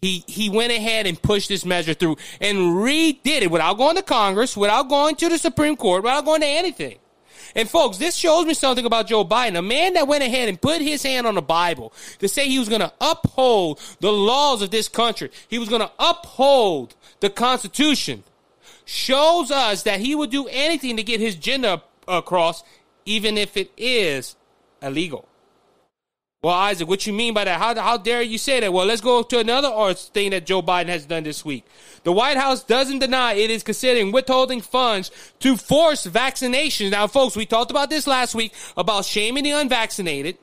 [0.00, 4.02] He he went ahead and pushed this measure through and redid it without going to
[4.02, 6.98] Congress, without going to the Supreme Court, without going to anything.
[7.54, 10.60] And folks, this shows me something about Joe Biden, a man that went ahead and
[10.60, 14.62] put his hand on the Bible to say he was going to uphold the laws
[14.62, 15.30] of this country.
[15.48, 18.24] He was going to uphold the Constitution.
[18.84, 22.66] Shows us that he would do anything to get his agenda across, uh,
[23.04, 24.36] even if it is
[24.82, 25.28] illegal.
[26.40, 27.58] Well, Isaac, what you mean by that?
[27.58, 28.72] How, how dare you say that?
[28.72, 31.64] Well, let's go to another thing that Joe Biden has done this week.
[32.04, 36.92] The White House doesn't deny it is considering withholding funds to force vaccinations.
[36.92, 40.38] Now, folks, we talked about this last week about shaming the unvaccinated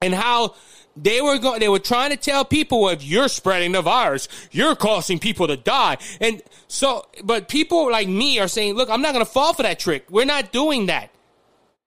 [0.00, 0.54] and how
[0.96, 4.28] they were going, they were trying to tell people well, if you're spreading the virus,
[4.52, 5.96] you're causing people to die.
[6.20, 9.64] And so, but people like me are saying, look, I'm not going to fall for
[9.64, 10.08] that trick.
[10.08, 11.10] We're not doing that.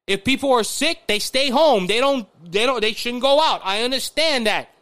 [0.09, 1.85] If people are sick, they stay home.
[1.85, 3.61] They don't they don't they shouldn't go out.
[3.63, 4.73] I understand that.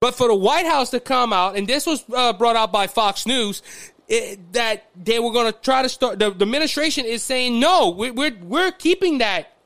[0.00, 2.86] But for the White House to come out, and this was uh, brought out by
[2.86, 3.62] Fox News,
[4.06, 6.20] it, that they were going to try to start.
[6.20, 7.90] The, the, administration is saying no.
[7.90, 9.56] We're, we're we're keeping that.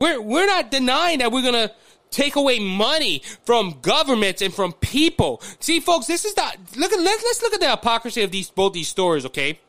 [0.00, 1.72] We're we're not denying that we're going to
[2.10, 5.40] take away money from governments and from people.
[5.60, 6.42] See, folks, this is the
[6.76, 9.24] look at let's let's look at the hypocrisy of these both these stories.
[9.24, 9.60] Okay,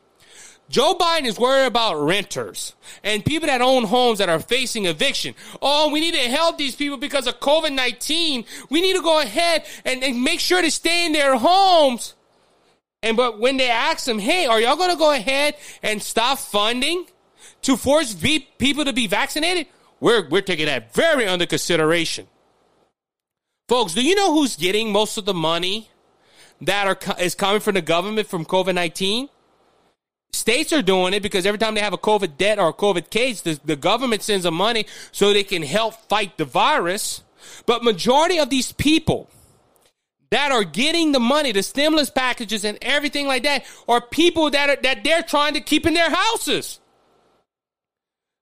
[0.70, 5.34] Joe Biden is worried about renters and people that own homes that are facing eviction.
[5.62, 8.44] Oh, we need to help these people because of COVID 19.
[8.70, 12.16] We need to go ahead and, and, make sure to stay in their homes.
[13.02, 16.38] And but when they ask them, hey, are y'all going to go ahead and stop
[16.38, 17.06] funding
[17.62, 19.68] to force people to be vaccinated?
[20.00, 22.28] We're, we're taking that very under consideration.
[23.70, 25.90] Folks, do you know who's getting most of the money
[26.62, 29.30] that are, is coming from the government from COVID 19?
[30.32, 33.10] States are doing it because every time they have a COVID debt or a COVID
[33.10, 37.24] case, the, the government sends them money so they can help fight the virus.
[37.66, 39.30] But majority of these people
[40.30, 44.70] that are getting the money, the stimulus packages and everything like that, are people that
[44.70, 46.80] are that they're trying to keep in their houses.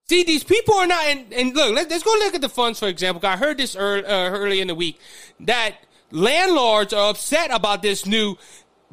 [0.07, 2.79] See, these people are not, and, and look, let, us go look at the funds,
[2.79, 3.27] for example.
[3.27, 4.99] I heard this early, uh, early in the week
[5.39, 5.77] that
[6.11, 8.37] landlords are upset about this new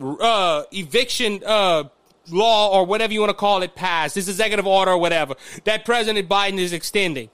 [0.00, 1.85] uh, eviction uh,
[2.33, 5.85] law or whatever you want to call it passed, this executive order or whatever that
[5.85, 7.31] President Biden is extending.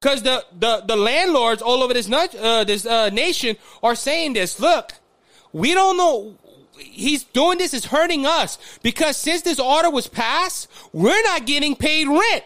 [0.00, 4.60] Because the, the, the landlords all over this, uh, this uh, nation are saying this.
[4.60, 4.92] Look,
[5.52, 6.36] we don't know.
[6.76, 11.74] he's doing this is hurting us because since this order was passed, we're not getting
[11.74, 12.44] paid rent.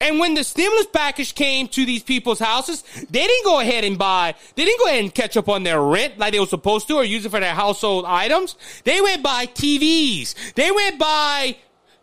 [0.00, 3.98] And when the stimulus package came to these people's houses, they didn't go ahead and
[3.98, 6.88] buy, they didn't go ahead and catch up on their rent like they were supposed
[6.88, 8.56] to or use it for their household items.
[8.84, 10.54] They went buy TVs.
[10.54, 11.56] They went buy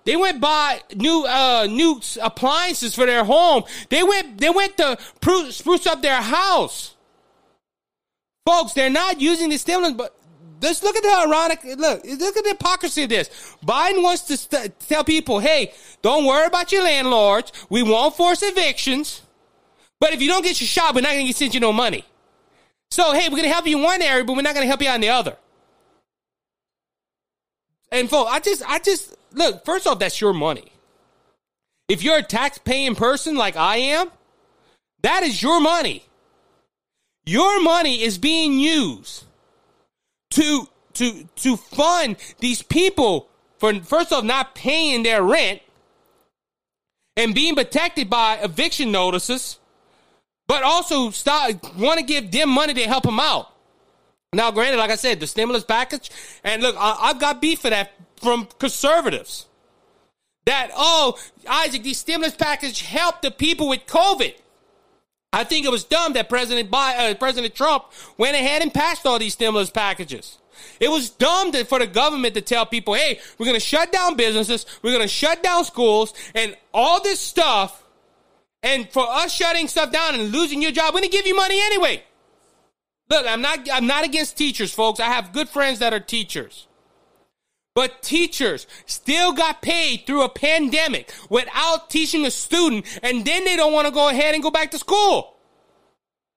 [0.07, 3.63] they went buy new uh, new appliances for their home.
[3.89, 4.97] They went they went to
[5.51, 6.95] spruce up their house.
[8.45, 10.16] Folks, they're not using the stimulus, but
[10.61, 11.63] just look at the ironic.
[11.63, 13.29] Look, look at the hypocrisy of this.
[13.65, 17.51] Biden wants to st- tell people, "Hey, don't worry about your landlords.
[17.69, 19.21] We won't force evictions,
[19.99, 22.05] but if you don't get your shot, we're not going to send you no money."
[22.89, 24.67] So, hey, we're going to help you in one area, but we're not going to
[24.67, 25.37] help you out in the other.
[27.91, 29.65] And folks, I just, I just look.
[29.65, 30.71] First off, that's your money.
[31.87, 34.11] If you're a tax-paying person like I am,
[35.03, 36.03] that is your money.
[37.25, 39.23] Your money is being used
[40.37, 45.61] to to to fund these people for first off not paying their rent
[47.15, 49.57] and being protected by eviction notices,
[50.47, 53.51] but also start want to give them money to help them out.
[54.33, 56.11] Now, granted, like I said, the stimulus package,
[56.43, 59.47] and look, I, have got beef for that from conservatives.
[60.45, 64.35] That oh, Isaac, the stimulus package helped the people with COVID.
[65.33, 67.85] I think it was dumb that President uh, President Trump
[68.17, 70.37] went ahead and passed all these stimulus packages.
[70.79, 73.91] It was dumb to, for the government to tell people, "Hey, we're going to shut
[73.91, 77.83] down businesses, we're going to shut down schools, and all this stuff."
[78.63, 81.35] And for us shutting stuff down and losing your job, we're going to give you
[81.35, 82.03] money anyway.
[83.09, 84.99] Look, I'm not I'm not against teachers, folks.
[84.99, 86.66] I have good friends that are teachers.
[87.77, 93.55] But teachers still got paid through a pandemic without teaching a student, and then they
[93.55, 95.37] don't want to go ahead and go back to school.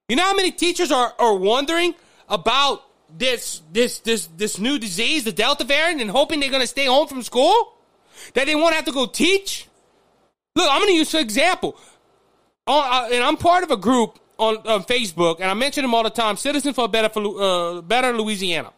[0.07, 1.95] You know how many teachers are, are wondering
[2.29, 2.83] about
[3.17, 7.07] this this this this new disease, the Delta variant, and hoping they're gonna stay home
[7.07, 7.73] from school?
[8.35, 9.67] That they won't have to go teach?
[10.55, 11.75] Look, I'm gonna use an example.
[12.67, 16.03] Uh, and I'm part of a group on, on, Facebook, and I mention them all
[16.03, 16.37] the time.
[16.37, 18.73] Citizen for Better for uh, Better Louisiana.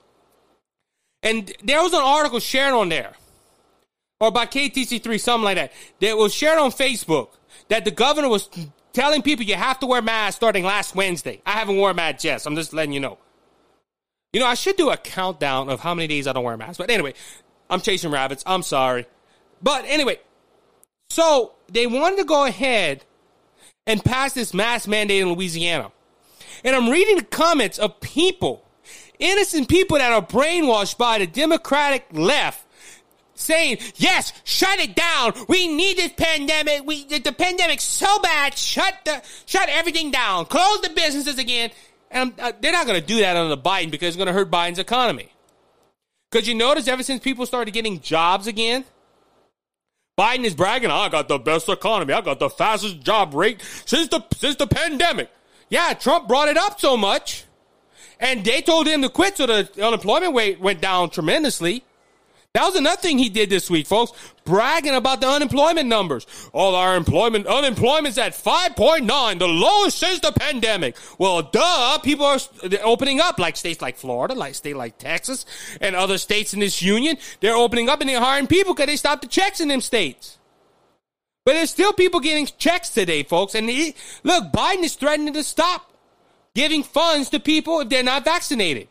[1.23, 3.13] And there was an article shared on there,
[4.19, 7.29] or by KTC3, something like that, that was shared on Facebook
[7.69, 8.49] that the governor was
[8.91, 11.41] telling people you have to wear masks starting last Wednesday.
[11.45, 13.17] I haven't worn a mask yet, so I'm just letting you know.
[14.33, 16.77] You know, I should do a countdown of how many days I don't wear masks.
[16.77, 17.13] But anyway,
[17.69, 18.43] I'm chasing rabbits.
[18.45, 19.05] I'm sorry.
[19.61, 20.19] But anyway,
[21.09, 23.05] so they wanted to go ahead
[23.85, 25.91] and pass this mask mandate in Louisiana.
[26.63, 28.62] And I'm reading the comments of people
[29.19, 32.65] innocent people that are brainwashed by the Democratic left
[33.35, 35.33] saying, yes, shut it down.
[35.47, 36.85] We need this pandemic.
[36.85, 38.57] We, the, the pandemic's so bad.
[38.57, 40.45] Shut the, shut everything down.
[40.45, 41.71] Close the businesses again.
[42.11, 44.51] And uh, they're not going to do that under Biden because it's going to hurt
[44.51, 45.29] Biden's economy.
[46.31, 48.85] Because you notice ever since people started getting jobs again,
[50.17, 52.13] Biden is bragging, I got the best economy.
[52.13, 55.31] I got the fastest job rate since the, since the pandemic.
[55.69, 57.45] Yeah, Trump brought it up so much
[58.23, 61.83] and they told him to quit, so the unemployment rate went down tremendously.
[62.53, 64.13] That was another thing he did this week, folks,
[64.45, 66.25] bragging about the unemployment numbers.
[66.53, 70.95] All our employment, unemployment's at 5.9, the lowest since the pandemic.
[71.17, 72.39] Well, duh, people are
[72.83, 75.45] opening up, like states like Florida, like state like Texas,
[75.81, 77.17] and other states in this union.
[77.41, 80.37] They're opening up and they're hiring people because they stopped the checks in them states.
[81.43, 83.53] But there's still people getting checks today, folks.
[83.53, 85.92] And he, look, Biden is threatening to stop
[86.55, 88.87] giving funds to people if they're not vaccinated.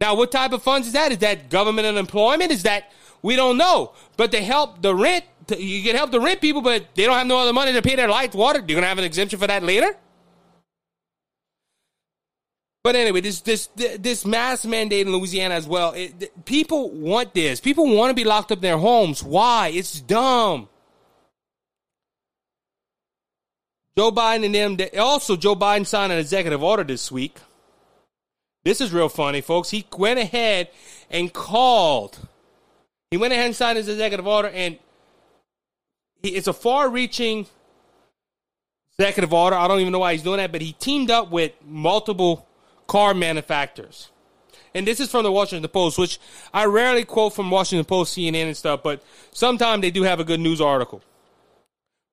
[0.00, 1.12] Now, what type of funds is that?
[1.12, 2.50] Is that government unemployment?
[2.50, 2.90] Is that
[3.22, 3.92] we don't know?
[4.16, 5.24] But they help the rent.
[5.56, 7.96] You can help the rent people, but they don't have no other money to pay
[7.96, 8.58] their lights, water.
[8.58, 9.96] You're gonna have an exemption for that later.
[12.82, 15.92] But anyway, this this this mask mandate in Louisiana as well.
[15.92, 17.60] It, people want this.
[17.60, 19.22] People want to be locked up in their homes.
[19.22, 19.68] Why?
[19.68, 20.68] It's dumb.
[23.96, 24.88] Joe Biden and them.
[24.98, 27.38] Also, Joe Biden signed an executive order this week.
[28.64, 29.70] This is real funny, folks.
[29.70, 30.70] He went ahead
[31.10, 32.18] and called.
[33.10, 34.78] He went ahead and signed his executive order, and
[36.22, 37.46] it's a far-reaching
[38.96, 39.56] executive order.
[39.56, 42.46] I don't even know why he's doing that, but he teamed up with multiple
[42.86, 44.10] car manufacturers.
[44.74, 46.18] And this is from the Washington Post, which
[46.54, 50.24] I rarely quote from Washington Post, CNN, and stuff, but sometimes they do have a
[50.24, 51.02] good news article.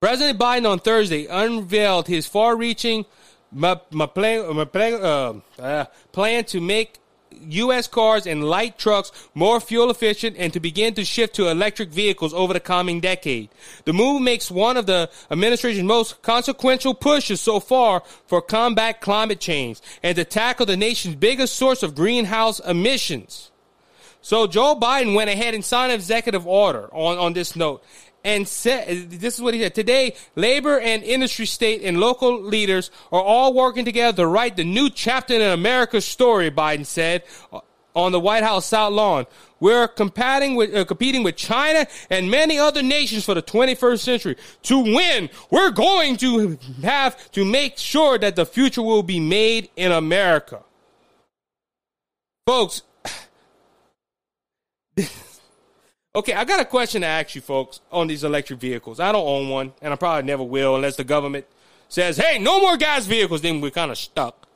[0.01, 3.05] President Biden on Thursday unveiled his far-reaching
[3.51, 6.99] my, my plan, my plan, uh, uh, plan to make
[7.49, 7.85] U.S.
[7.87, 12.33] cars and light trucks more fuel efficient and to begin to shift to electric vehicles
[12.33, 13.49] over the coming decade.
[13.83, 19.41] The move makes one of the administration's most consequential pushes so far for combat climate
[19.41, 23.51] change and to tackle the nation's biggest source of greenhouse emissions.
[24.21, 27.83] So Joe Biden went ahead and signed an executive order on, on this note
[28.23, 29.75] and said, this is what he said.
[29.75, 34.63] Today, labor and industry, state and local leaders are all working together to write the
[34.63, 37.23] new chapter in America's story, Biden said
[37.95, 39.25] on the White House South Lawn.
[39.59, 44.35] We're competing with, uh, competing with China and many other nations for the 21st century.
[44.63, 49.69] To win, we're going to have to make sure that the future will be made
[49.75, 50.61] in America.
[52.45, 52.83] Folks,
[56.19, 58.99] okay, I got a question to ask you folks on these electric vehicles.
[58.99, 61.45] I don't own one, and I probably never will unless the government
[61.89, 64.47] says, hey, no more gas vehicles, then we're kind of stuck.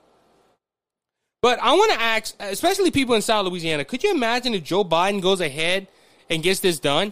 [1.41, 4.86] But I want to ask, especially people in South Louisiana, could you imagine if Joe
[4.86, 5.88] Biden goes ahead
[6.30, 7.11] and gets this done?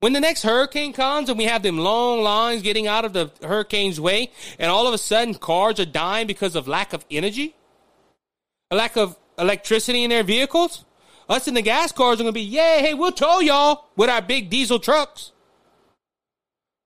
[0.00, 3.30] When the next hurricane comes and we have them long lines getting out of the
[3.40, 7.54] hurricane's way, and all of a sudden cars are dying because of lack of energy,
[8.72, 10.84] a lack of electricity in their vehicles,
[11.28, 14.22] us in the gas cars are to be, yeah, hey, we'll tow y'all with our
[14.22, 15.32] big diesel trucks.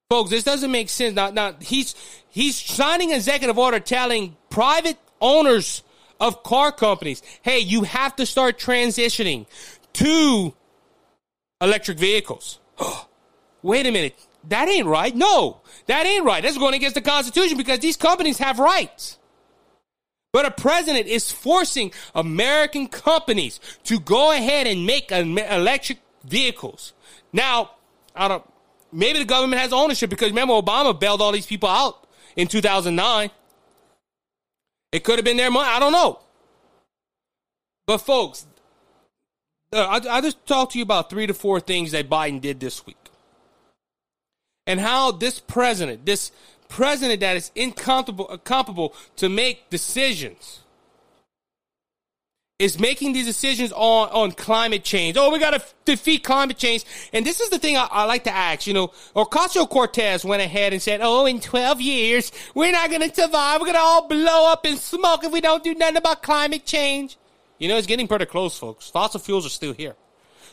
[0.09, 1.17] Folks, this doesn't make sense.
[1.17, 1.95] Now, now he's
[2.29, 5.83] he's signing an executive order telling private owners
[6.21, 7.23] of car companies.
[7.43, 9.47] Hey, you have to start transitioning
[9.95, 10.55] to
[11.61, 12.61] electric vehicles.
[13.63, 14.15] Wait a minute.
[14.49, 15.15] That ain't right.
[15.15, 16.43] No, that ain't right.
[16.43, 19.19] That's going against the Constitution because these companies have rights.
[20.37, 26.93] But a president is forcing American companies to go ahead and make electric vehicles.
[27.33, 27.71] Now,
[28.15, 28.45] I don't,
[28.93, 32.07] maybe the government has ownership because remember Obama bailed all these people out
[32.37, 33.31] in 2009.
[34.93, 35.71] It could have been their money.
[35.71, 36.19] I don't know.
[37.87, 38.45] But folks,
[39.73, 42.61] uh, I, I just talked to you about three to four things that Biden did
[42.61, 43.09] this week,
[44.67, 46.31] and how this president, this
[46.69, 50.61] president that is incomparable, incomparable to make decisions
[52.59, 55.17] is making these decisions on, on climate change.
[55.19, 56.85] Oh, we got to f- defeat climate change.
[57.13, 60.41] And this is the thing I, I like to ask, you know, Ocasio Cortez went
[60.41, 63.61] ahead and said, oh, in 12 years, we're not going to survive.
[63.61, 66.65] We're going to all blow up in smoke if we don't do nothing about climate
[66.65, 67.19] change.
[67.59, 68.89] You know, it's getting pretty close, folks.
[68.89, 69.95] Fossil fuels are still here.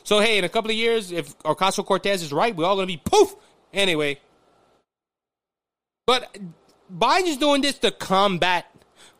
[0.04, 2.88] So, hey, in a couple of years, if Ocasio Cortez is right, we're all going
[2.88, 3.34] to be poof.
[3.72, 4.20] Anyway.
[6.06, 6.38] But
[6.94, 8.66] Biden's doing this to combat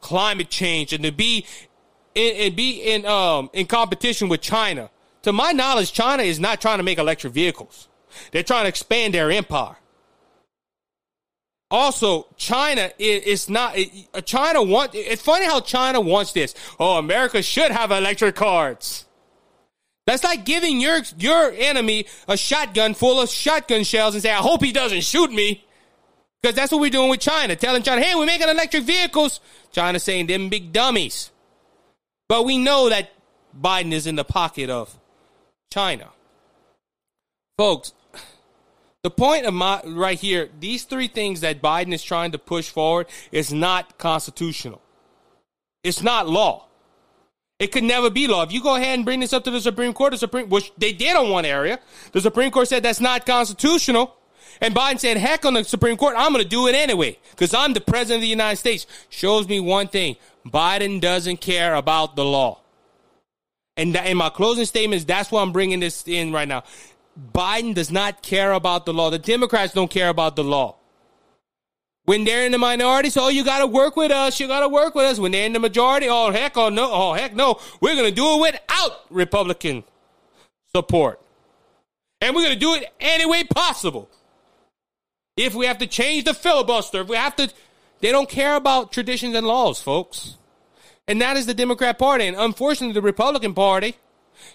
[0.02, 1.46] climate change and to be
[2.16, 4.90] and, and be in um in competition with China.
[5.24, 7.88] To my knowledge, China is not trying to make electric vehicles.
[8.32, 9.78] They're trying to expand their empire.
[11.72, 13.76] Also, China is, not.
[13.76, 13.90] It,
[14.26, 14.92] China want.
[14.94, 16.54] It's funny how China wants this.
[16.80, 19.06] Oh, America should have electric cars.
[20.06, 24.36] That's like giving your your enemy a shotgun full of shotgun shells and say, "I
[24.36, 25.66] hope he doesn't shoot me,"
[26.44, 27.56] because that's what we're doing with China.
[27.56, 29.40] Telling China, "Hey, we're making electric vehicles."
[29.72, 31.32] China saying, "Them big dummies."
[32.28, 33.12] But we know that
[33.60, 35.00] Biden is in the pocket of
[35.72, 36.10] China.
[37.58, 37.94] Folks,
[39.04, 42.70] the point of my right here, these three things that Biden is trying to push
[42.70, 44.82] forward is not constitutional.
[45.84, 46.66] It's not law.
[47.60, 48.44] It could never be law.
[48.44, 50.74] If you go ahead and bring this up to the Supreme Court, the Supreme, which
[50.78, 51.80] they did on one area,
[52.12, 54.18] the Supreme Court said that's not constitutional.
[54.62, 57.54] And Biden said, heck on the Supreme Court, I'm going to do it anyway because
[57.54, 58.88] I'm the president of the United States.
[59.10, 60.16] Shows me one thing.
[60.46, 62.60] Biden doesn't care about the law.
[63.76, 66.64] And in my closing statements, that's why I'm bringing this in right now.
[67.34, 69.10] Biden does not care about the law.
[69.10, 70.78] The Democrats don't care about the law.
[72.06, 74.40] When they're in the minority, so oh, you got to work with us.
[74.40, 75.20] You got to work with us.
[75.20, 78.36] When they're in the majority, oh heck, oh no, oh heck no, we're gonna do
[78.36, 79.86] it without Republican
[80.76, 81.22] support,
[82.20, 84.10] and we're gonna do it any way possible.
[85.36, 87.52] If we have to change the filibuster, if we have to
[88.04, 90.36] they don't care about traditions and laws, folks.
[91.08, 92.28] And that is the Democrat Party.
[92.28, 93.96] And unfortunately, the Republican Party,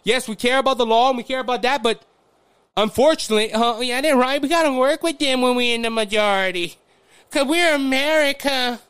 [0.04, 2.02] yes, we care about the law and we care about that, but
[2.76, 4.40] unfortunately, uh, yeah, they're right.
[4.40, 6.76] We got to work with them when we're in the majority.
[7.30, 8.80] Because we're America.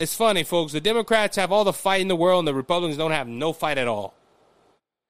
[0.00, 0.72] It's funny, folks.
[0.72, 3.52] The Democrats have all the fight in the world, and the Republicans don't have no
[3.52, 4.14] fight at all.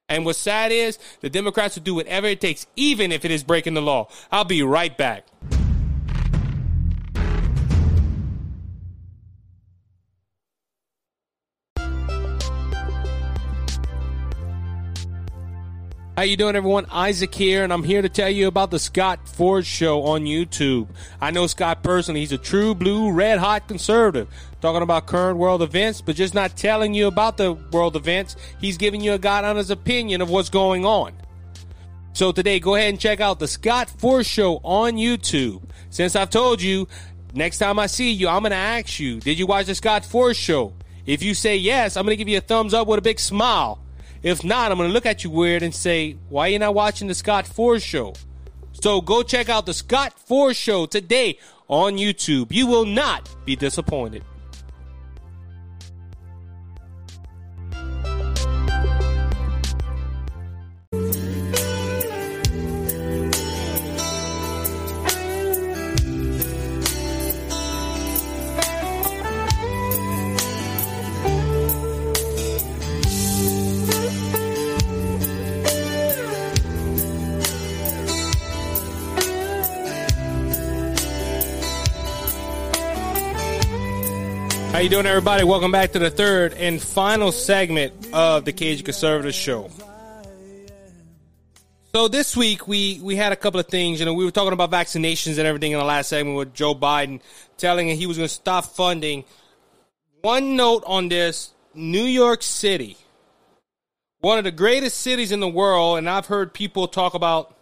[0.08, 3.42] And what's sad is the Democrats will do whatever it takes, even if it is
[3.42, 4.08] breaking the law.
[4.30, 5.26] I'll be right back.
[16.16, 16.86] How you doing, everyone?
[16.90, 20.88] Isaac here, and I'm here to tell you about the Scott Ford Show on YouTube.
[21.20, 24.26] I know Scott personally; he's a true blue, red hot conservative,
[24.62, 28.34] talking about current world events, but just not telling you about the world events.
[28.58, 31.12] He's giving you a God on his opinion of what's going on.
[32.14, 35.60] So today, go ahead and check out the Scott Ford Show on YouTube.
[35.90, 36.88] Since I've told you,
[37.34, 40.02] next time I see you, I'm going to ask you, did you watch the Scott
[40.02, 40.72] Ford Show?
[41.04, 43.20] If you say yes, I'm going to give you a thumbs up with a big
[43.20, 43.82] smile.
[44.26, 46.74] If not, I'm going to look at you weird and say, why are you not
[46.74, 48.14] watching the Scott Ford Show?
[48.72, 52.48] So go check out the Scott Ford Show today on YouTube.
[52.50, 54.24] You will not be disappointed.
[84.86, 85.42] You doing, everybody?
[85.42, 89.68] Welcome back to the third and final segment of the Cajun Conservative Show.
[91.92, 93.98] So this week we we had a couple of things.
[93.98, 96.72] You know, we were talking about vaccinations and everything in the last segment with Joe
[96.72, 97.20] Biden
[97.56, 99.24] telling him he was going to stop funding.
[100.20, 102.96] One note on this: New York City,
[104.20, 107.56] one of the greatest cities in the world, and I've heard people talk about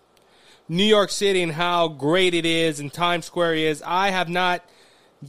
[0.69, 3.83] New York City and how great it is and Times Square is.
[3.83, 4.63] I have not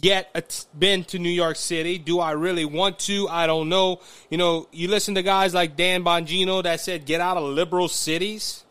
[0.01, 1.97] yet been to New York City.
[1.97, 3.27] Do I really want to?
[3.29, 4.01] I don't know.
[4.29, 7.87] You know, you listen to guys like Dan Bongino that said, get out of liberal
[7.87, 8.63] cities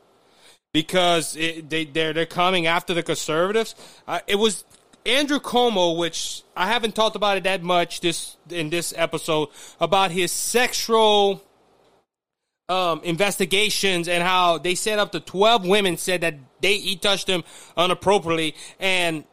[0.73, 3.75] because it, they, they're, they're coming after the conservatives.
[4.07, 4.65] Uh, it was
[5.07, 9.49] Andrew Cuomo, which I haven't talked about it that much this in this episode,
[9.81, 11.43] about his sexual
[12.69, 17.27] um, investigations and how they set up the 12 women said that they he touched
[17.27, 17.45] them
[17.77, 19.25] inappropriately and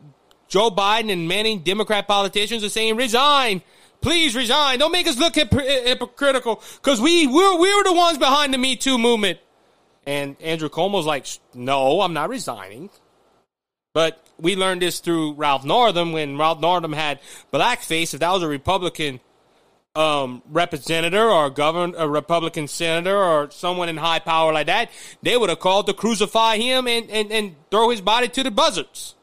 [0.51, 3.61] Joe Biden and many Democrat politicians are saying, resign.
[4.01, 4.79] Please resign.
[4.79, 8.75] Don't make us look hypocritical because we, we, we were the ones behind the Me
[8.75, 9.39] Too movement.
[10.05, 12.89] And Andrew Cuomo's like, no, I'm not resigning.
[13.93, 17.21] But we learned this through Ralph Northam when Ralph Northam had
[17.53, 18.13] blackface.
[18.13, 19.21] If that was a Republican
[19.95, 24.89] um, representative or a governor, a Republican senator or someone in high power like that,
[25.21, 28.51] they would have called to crucify him and, and, and throw his body to the
[28.51, 29.15] buzzards.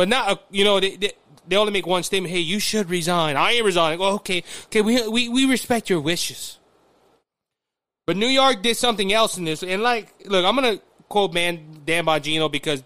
[0.00, 1.12] But uh, you know, they, they,
[1.46, 2.32] they only make one statement.
[2.32, 3.36] Hey, you should resign.
[3.36, 3.98] I ain't resigning.
[3.98, 6.58] Well, okay, okay, we, we, we respect your wishes.
[8.06, 9.62] But New York did something else in this.
[9.62, 10.80] And like, look, I'm to
[11.10, 12.82] quote man Dan Bongino because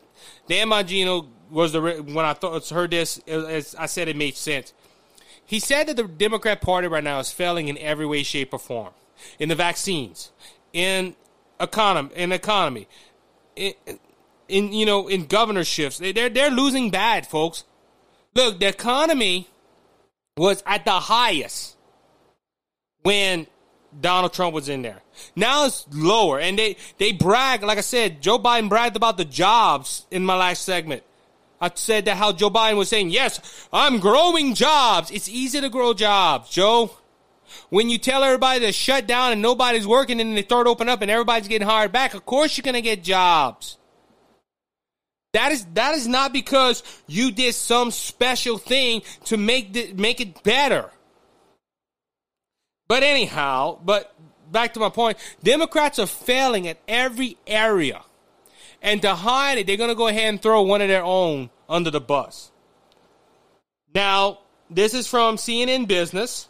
[0.48, 4.72] Dan Bongino was the, when I thought, heard this, as I said, it made sense.
[5.46, 8.58] He said that the Democrat Party right now is failing in every way, shape, or
[8.58, 8.92] form.
[9.38, 10.32] In the vaccines,
[10.72, 11.14] in
[11.60, 12.88] economy, in economy,
[13.54, 13.74] in,
[14.54, 15.98] in you know in governorships.
[15.98, 17.64] They're they're losing bad, folks.
[18.34, 19.48] Look, the economy
[20.36, 21.76] was at the highest
[23.02, 23.46] when
[24.00, 25.02] Donald Trump was in there.
[25.36, 27.62] Now it's lower, and they they brag.
[27.62, 31.02] Like I said, Joe Biden bragged about the jobs in my last segment.
[31.60, 35.10] I said that how Joe Biden was saying, "Yes, I'm growing jobs.
[35.10, 36.90] It's easy to grow jobs, Joe."
[37.70, 41.02] When you tell everybody to shut down and nobody's working, and they start open up
[41.02, 43.78] and everybody's getting hired back, of course you're gonna get jobs.
[45.34, 50.20] That is that is not because you did some special thing to make the, make
[50.20, 50.90] it better.
[52.86, 54.14] But anyhow, but
[54.52, 58.02] back to my point, Democrats are failing at every area.
[58.80, 61.50] And to hide it, they're going to go ahead and throw one of their own
[61.68, 62.52] under the bus.
[63.92, 64.38] Now,
[64.70, 66.48] this is from CNN Business.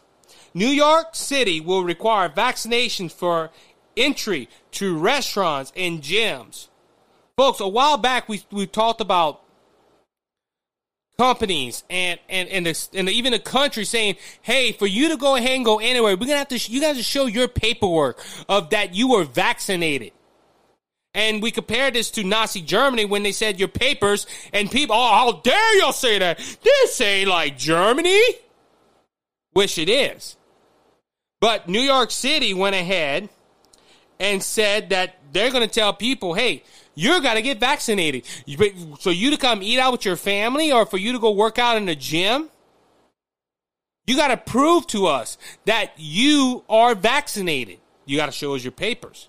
[0.53, 3.51] New York City will require vaccinations for
[3.97, 6.69] entry to restaurants and gyms.
[7.37, 9.43] Folks, a while back we we talked about
[11.19, 15.35] companies and and and, the, and even the country saying, "Hey, for you to go
[15.35, 18.71] ahead and go anywhere, we're gonna have to you guys to show your paperwork of
[18.71, 20.13] that you were vaccinated."
[21.15, 25.09] And we compare this to Nazi Germany when they said your papers and people, oh,
[25.13, 26.39] how dare y'all say that?
[26.63, 28.21] This ain't like Germany.
[29.55, 30.37] Wish it is.
[31.41, 33.29] But New York City went ahead
[34.19, 36.65] and said that they're going to tell people, hey,
[36.95, 38.25] you got to get vaccinated.
[39.01, 41.59] So you to come eat out with your family or for you to go work
[41.59, 42.51] out in the gym,
[44.07, 47.79] you got to prove to us that you are vaccinated.
[48.05, 49.29] You got to show us your papers.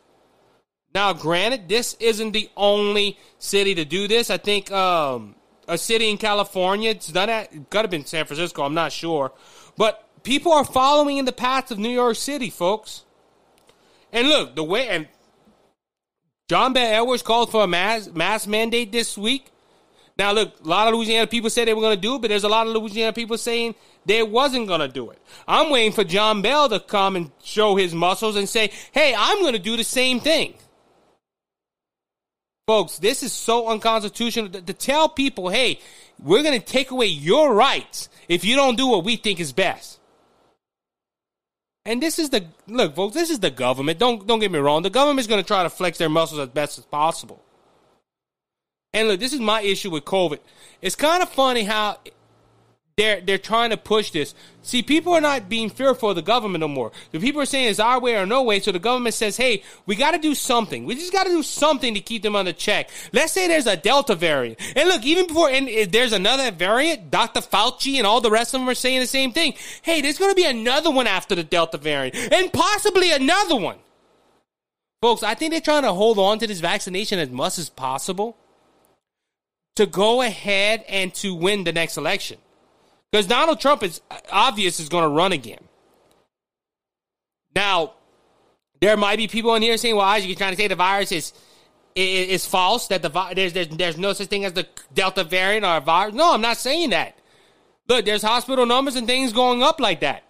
[0.94, 4.30] Now, granted, this isn't the only city to do this.
[4.30, 5.36] I think um,
[5.68, 8.92] a city in California, it's done at, it could have been San Francisco, I'm not
[8.92, 9.34] sure.
[9.78, 13.04] But people are following in the path of New York City, folks.
[14.12, 15.08] And look, the way, and
[16.48, 19.52] John Bel Edwards called for a mass mass mandate this week.
[20.18, 22.30] Now, look, a lot of Louisiana people said they were going to do it, but
[22.30, 23.76] there's a lot of Louisiana people saying
[24.06, 25.20] they wasn't going to do it.
[25.48, 29.42] I'm waiting for John Bel to come and show his muscles and say, hey, I'm
[29.42, 30.54] going to do the same thing.
[32.66, 35.80] Folks, this is so unconstitutional to, to tell people, hey,
[36.24, 39.52] we're going to take away your rights if you don't do what we think is
[39.52, 39.95] best.
[41.86, 43.14] And this is the look, folks.
[43.14, 44.00] This is the government.
[44.00, 44.82] Don't don't get me wrong.
[44.82, 47.44] The government's going to try to flex their muscles as best as possible.
[48.94, 50.40] And look, this is my issue with COVID.
[50.82, 51.98] It's kind of funny how
[52.98, 54.34] they're they're trying to push this.
[54.62, 56.94] See, people are not being fearful of the government no more.
[57.12, 58.62] The people are saying it's our way or no way.
[58.62, 60.86] So the government says, "Hey, we got to do something.
[60.86, 63.76] We just got to do something to keep them under check." Let's say there's a
[63.76, 67.42] Delta variant, and look, even before and there's another variant, Dr.
[67.42, 69.56] Fauci and all the rest of them are saying the same thing.
[69.82, 73.78] Hey, there's going to be another one after the Delta variant, and possibly another one.
[75.02, 78.38] Folks, I think they're trying to hold on to this vaccination as much as possible
[79.76, 82.38] to go ahead and to win the next election.
[83.16, 85.64] Because Donald Trump is obvious is going to run again.
[87.56, 87.94] Now,
[88.82, 91.32] there might be people in here saying, "Well, you're trying to say the virus is
[91.96, 92.88] is, false.
[92.88, 96.14] That the there's, there's there's no such thing as the Delta variant or a virus."
[96.14, 97.18] No, I'm not saying that.
[97.88, 100.24] Look, there's hospital numbers and things going up like that.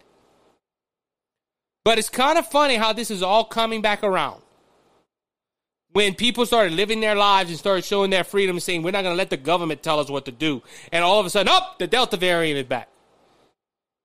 [1.84, 4.44] But it's kind of funny how this is all coming back around
[5.96, 9.14] when people started living their lives and started showing their freedom saying, we're not going
[9.14, 10.62] to let the government tell us what to do.
[10.92, 12.90] And all of a sudden, oh, the Delta variant is back.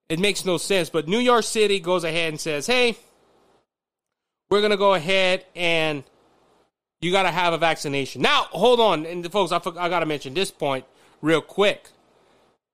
[0.09, 0.89] It makes no sense.
[0.89, 2.97] But New York City goes ahead and says, hey,
[4.51, 6.05] we're going to go ahead and
[7.01, 8.23] you got to have a vaccination.
[8.23, 9.05] Now, hold on.
[9.05, 10.85] And folks, I, I got to mention this point
[11.21, 11.89] real quick.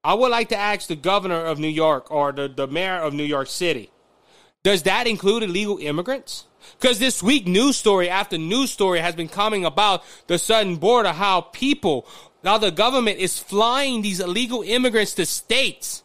[0.05, 3.15] I would like to ask the governor of New York or the, the mayor of
[3.15, 3.91] New York City,
[4.63, 6.45] does that include illegal immigrants?
[6.79, 11.13] Because this week, news story after news story has been coming about the southern border,
[11.13, 12.07] how people,
[12.43, 16.03] now the government is flying these illegal immigrants to states.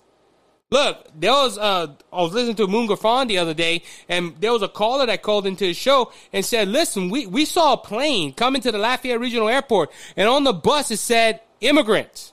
[0.71, 4.53] Look, there was, uh, I was listening to Moon Griffon the other day, and there
[4.53, 7.77] was a caller that called into his show and said, listen, we, we saw a
[7.77, 12.31] plane coming to the Lafayette Regional Airport, and on the bus it said immigrants.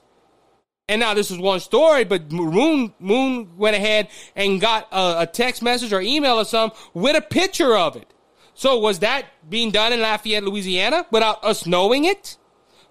[0.87, 5.27] And now this is one story, but Moon Moon went ahead and got a, a
[5.27, 8.11] text message or email or something with a picture of it.
[8.59, 12.35] So was that being done in Lafayette, Louisiana without us knowing it?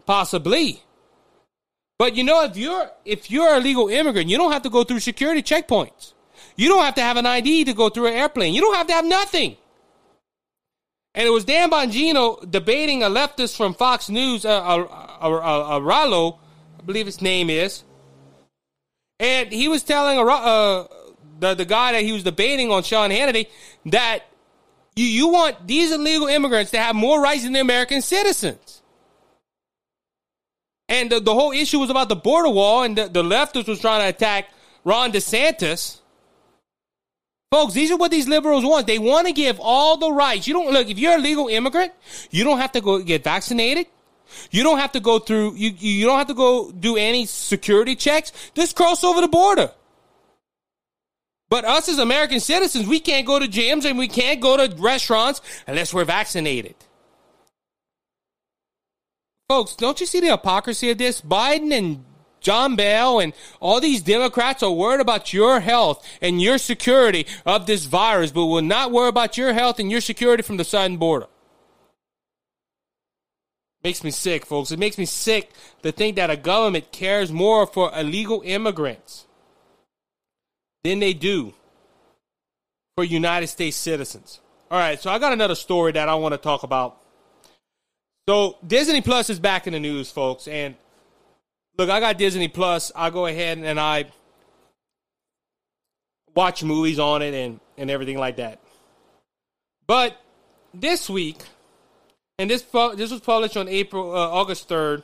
[0.07, 0.83] Possibly.
[1.99, 4.83] But you know, if you're if you're a legal immigrant, you don't have to go
[4.83, 6.15] through security checkpoints.
[6.57, 8.55] You don't have to have an ID to go through an airplane.
[8.55, 9.59] You don't have to have nothing.
[11.15, 14.87] And it was Dan Bongino debating a leftist from Fox News, uh, uh,
[15.21, 16.39] uh, uh, Rallo,
[16.79, 17.85] I believe his name is,
[19.21, 20.87] and he was telling uh,
[21.41, 23.49] the the guy that he was debating on Sean Hannity
[23.85, 24.23] that
[24.99, 28.83] you, you want these illegal immigrants to have more rights than the American citizens.
[30.89, 33.81] And the, the whole issue was about the border wall, and the, the leftists was
[33.81, 34.49] trying to attack
[34.83, 35.99] Ron DeSantis.
[37.53, 38.89] Folks, these are what these liberals want.
[38.89, 40.49] They want to give all the rights.
[40.49, 41.93] You don't look, if you're a legal immigrant,
[42.33, 43.87] you don't have to go get vaccinated.
[44.51, 47.95] You don't have to go through, you, you don't have to go do any security
[47.95, 48.33] checks.
[48.55, 49.71] Just cross over the border.
[51.51, 54.75] But us as American citizens, we can't go to gyms and we can't go to
[54.77, 56.75] restaurants unless we're vaccinated.
[59.49, 61.23] Folks, don't you see the hypocrisy of this?
[61.23, 62.05] Biden and
[62.41, 67.67] John Bel and all these Democrats are worried about your health and your security of
[67.67, 70.99] this virus, but will not worry about your health and your security from the southern
[70.99, 71.27] border.
[73.83, 74.71] Makes me sick, folks.
[74.71, 75.51] It makes me sick
[75.83, 79.28] to think that a government cares more for illegal immigrants
[80.85, 81.55] than they do
[82.97, 84.41] for United States citizens.
[84.71, 87.01] All right, so I got another story that I want to talk about.
[88.29, 90.75] So Disney Plus is back in the news, folks, and
[91.79, 92.93] look, I got Disney Plus.
[92.95, 94.07] I go ahead and I
[96.35, 98.61] watch movies on it and and everything like that.
[99.87, 100.21] But
[100.75, 101.39] this week,
[102.39, 105.03] and this this was published on April uh, August third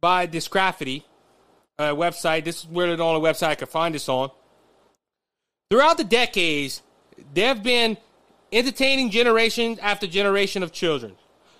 [0.00, 1.02] by Distractify,
[1.80, 2.44] uh, website.
[2.44, 4.30] This is where the only website I could find this on.
[5.70, 6.82] Throughout the decades,
[7.32, 7.96] there have been
[8.52, 11.16] entertaining generation after generation of children.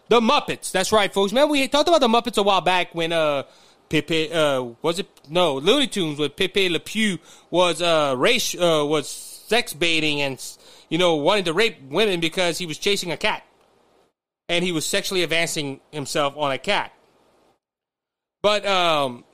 [0.09, 0.73] The Muppets.
[0.73, 1.33] That's right, folks.
[1.33, 3.45] Man, we talked about the Muppets a while back when uh
[3.89, 7.19] Pepe uh was it no Looney Tunes with Pepe Le Pew
[7.51, 10.45] was uh race uh was sex baiting and
[10.89, 13.45] you know wanting to rape women because he was chasing a cat
[14.49, 16.93] and he was sexually advancing himself on a cat.
[18.43, 19.25] But um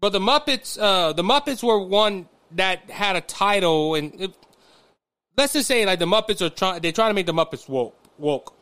[0.00, 4.34] but the Muppets, uh, the Muppets were one that had a title, and it,
[5.36, 7.96] let's just say like the Muppets are trying, they're trying to make the Muppets woke.
[8.18, 8.54] Woke.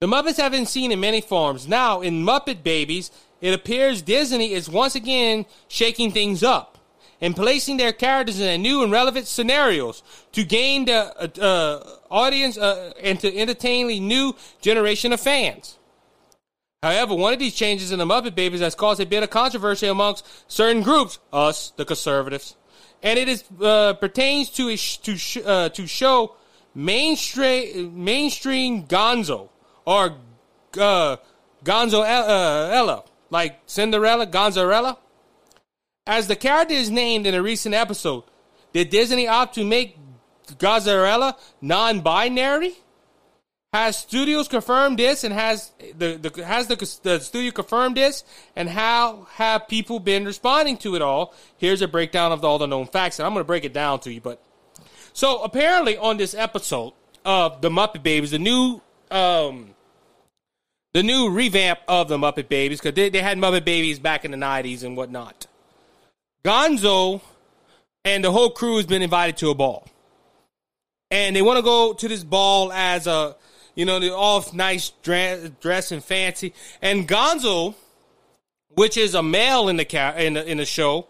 [0.00, 1.66] The Muppets have been seen in many forms.
[1.66, 6.78] Now, in Muppet Babies, it appears Disney is once again shaking things up
[7.20, 12.58] and placing their characters in new and relevant scenarios to gain the uh, uh, audience
[12.58, 15.78] uh, and to entertain a new generation of fans.
[16.82, 19.86] However, one of these changes in the Muppet Babies has caused a bit of controversy
[19.86, 22.56] amongst certain groups, us, the conservatives,
[23.02, 26.36] and it is uh, pertains to a sh- to sh- uh, to show
[26.74, 29.48] mainstream mainstream Gonzo
[29.86, 30.16] or
[30.78, 31.16] uh,
[31.64, 34.98] Gonzo uh, Ella, like Cinderella, Gonzorella.
[36.06, 38.22] As the character is named in a recent episode,
[38.72, 39.98] did Disney opt to make
[40.58, 42.74] Gonzorella non-binary?
[43.76, 48.24] Has studios confirmed this, and has the, the has the, the studio confirmed this,
[48.56, 51.34] and how have people been responding to it all?
[51.58, 54.00] Here's a breakdown of all the known facts, and I'm going to break it down
[54.00, 54.22] to you.
[54.22, 54.42] But
[55.12, 59.74] so apparently, on this episode of the Muppet Babies, the new um,
[60.94, 64.30] the new revamp of the Muppet Babies, because they, they had Muppet Babies back in
[64.30, 65.48] the '90s and whatnot.
[66.42, 67.20] Gonzo
[68.06, 69.86] and the whole crew has been invited to a ball,
[71.10, 73.36] and they want to go to this ball as a
[73.76, 76.52] you know, they're all nice dress, dress and fancy.
[76.82, 77.74] And Gonzo,
[78.70, 81.06] which is a male in the ca- in the, in the show,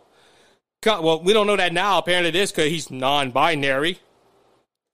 [0.85, 1.99] well, we don't know that now.
[1.99, 3.99] Apparently, it is because he's non-binary,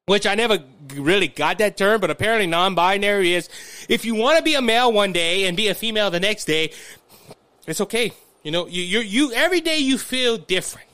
[0.07, 0.59] which I never
[0.95, 2.01] really got that term.
[2.01, 3.49] But apparently, non-binary is
[3.89, 6.45] if you want to be a male one day and be a female the next
[6.45, 6.73] day,
[7.67, 8.13] it's okay.
[8.43, 10.89] You know, you you you every day you feel different.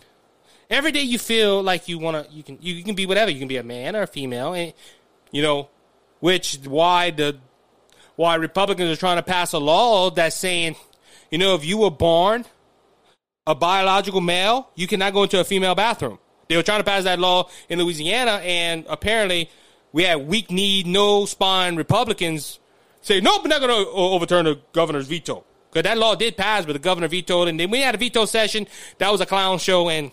[0.71, 2.33] Every day you feel like you want to.
[2.33, 3.31] You can you can be whatever.
[3.31, 4.73] You can be a man or a female, and
[5.33, 5.71] you know
[6.21, 7.39] which why the
[8.17, 10.75] why Republicans are trying to pass a law that's saying,
[11.31, 12.45] you know, if you were born
[13.47, 16.19] a biological male, you cannot go into a female bathroom.
[16.49, 19.51] They were trying to pass that law in Louisiana, and apparently
[19.93, 22.59] we had weak kneed, no spine Republicans
[23.03, 25.45] say, nope, we're not going to overturn the governor's veto.
[25.71, 28.25] Because that law did pass, but the governor vetoed, and then we had a veto
[28.25, 28.67] session.
[28.99, 30.11] That was a clown show, and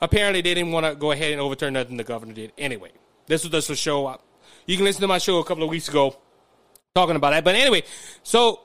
[0.00, 2.52] apparently they didn't want to go ahead and overturn nothing the governor did.
[2.58, 2.90] Anyway,
[3.26, 4.18] this was just a show
[4.66, 6.16] you can listen to my show a couple of weeks ago
[6.94, 7.44] talking about that.
[7.44, 7.82] But anyway,
[8.22, 8.60] so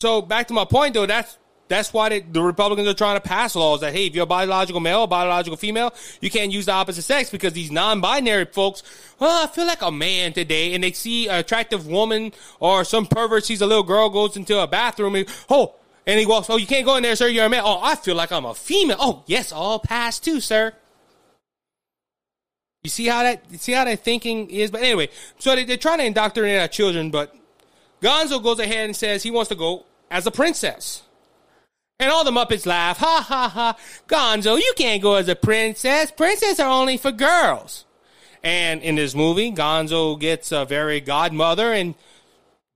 [0.00, 1.38] so back to my point though, that's
[1.68, 4.26] that's why they, the Republicans are trying to pass laws that hey, if you're a
[4.26, 8.82] biological male, a biological female, you can't use the opposite sex because these non-binary folks,
[9.20, 13.06] oh, I feel like a man today, and they see an attractive woman or some
[13.06, 15.74] pervert sees a little girl goes into a bathroom and oh,
[16.06, 17.62] and he walks, oh, you can't go in there, sir, you're a man.
[17.64, 18.98] Oh, I feel like I'm a female.
[19.00, 20.72] Oh, yes, all pass too, sir.
[22.86, 24.70] You see how that see how that thinking is.
[24.70, 25.08] But anyway,
[25.40, 27.10] so they, are trying to indoctrinate our children.
[27.10, 27.34] But
[28.00, 31.02] Gonzo goes ahead and says he wants to go as a princess.
[31.98, 32.98] And all the Muppets laugh.
[32.98, 33.76] Ha ha ha.
[34.06, 36.12] Gonzo, you can't go as a princess.
[36.12, 37.86] Princesses are only for girls.
[38.44, 41.96] And in this movie, Gonzo gets a very godmother and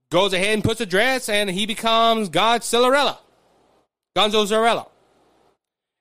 [0.09, 3.17] goes ahead and puts a dress and he becomes God Cinderella.
[4.13, 4.87] Gonzo Zarella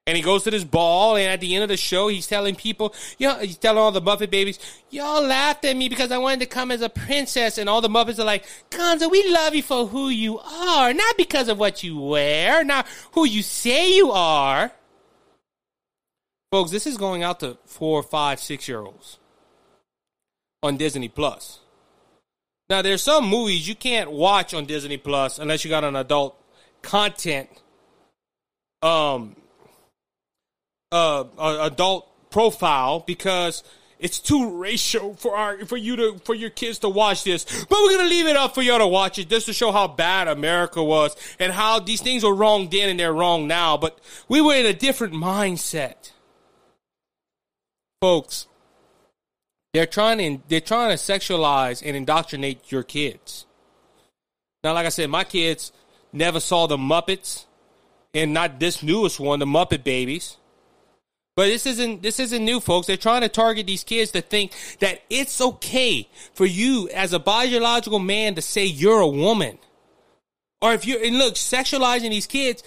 [0.07, 2.55] and he goes to this ball, and at the end of the show, he's telling
[2.55, 4.59] people, you know, he's telling all the Muppet babies,
[4.91, 7.89] y'all laughed at me because I wanted to come as a princess, and all the
[7.89, 11.83] Muppets are like, Gonzo, we love you for who you are, not because of what
[11.83, 14.73] you wear, not who you say you are.
[16.51, 19.19] Folks, this is going out to four, five, six year olds
[20.63, 21.61] on Disney Plus.
[22.69, 26.37] Now, there's some movies you can't watch on Disney Plus unless you got an adult
[26.83, 27.49] content
[28.83, 29.37] um
[30.93, 31.25] uh,
[31.63, 33.63] adult profile because
[34.01, 37.45] it's too racial for our for you to for your kids to watch this.
[37.69, 39.89] But we're gonna leave it up for y'all to watch it just to show how
[39.89, 43.77] bad America was and how these things were wrong then and they're wrong now.
[43.77, 46.13] But we were in a different mindset,
[48.01, 48.47] folks.
[49.75, 53.47] They're trying to they're trying to sexualize and indoctrinate your kids.
[54.65, 55.73] Now, like I said, my kids
[56.13, 57.47] never saw the Muppets,
[58.13, 60.37] and not this newest one, the Muppet Babies.
[61.41, 62.87] But this isn't this isn't new, folks.
[62.87, 67.19] They're trying to target these kids to think that it's okay for you as a
[67.19, 69.57] biological man to say you're a woman.
[70.61, 72.63] Or if you're and look, sexualizing these kids,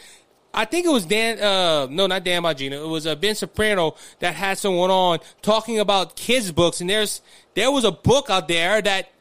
[0.55, 3.95] I think it was Dan uh no not Dan Bongino, it was uh, Ben Soprano
[4.17, 7.21] that had someone on talking about kids books and there's
[7.53, 9.11] there was a book out there that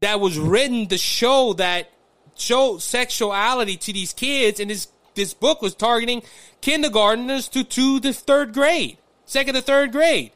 [0.00, 1.88] that was written to show that
[2.34, 6.22] show sexuality to these kids and this this book was targeting
[6.60, 10.32] kindergarteners to, two to third grade, second to third grade.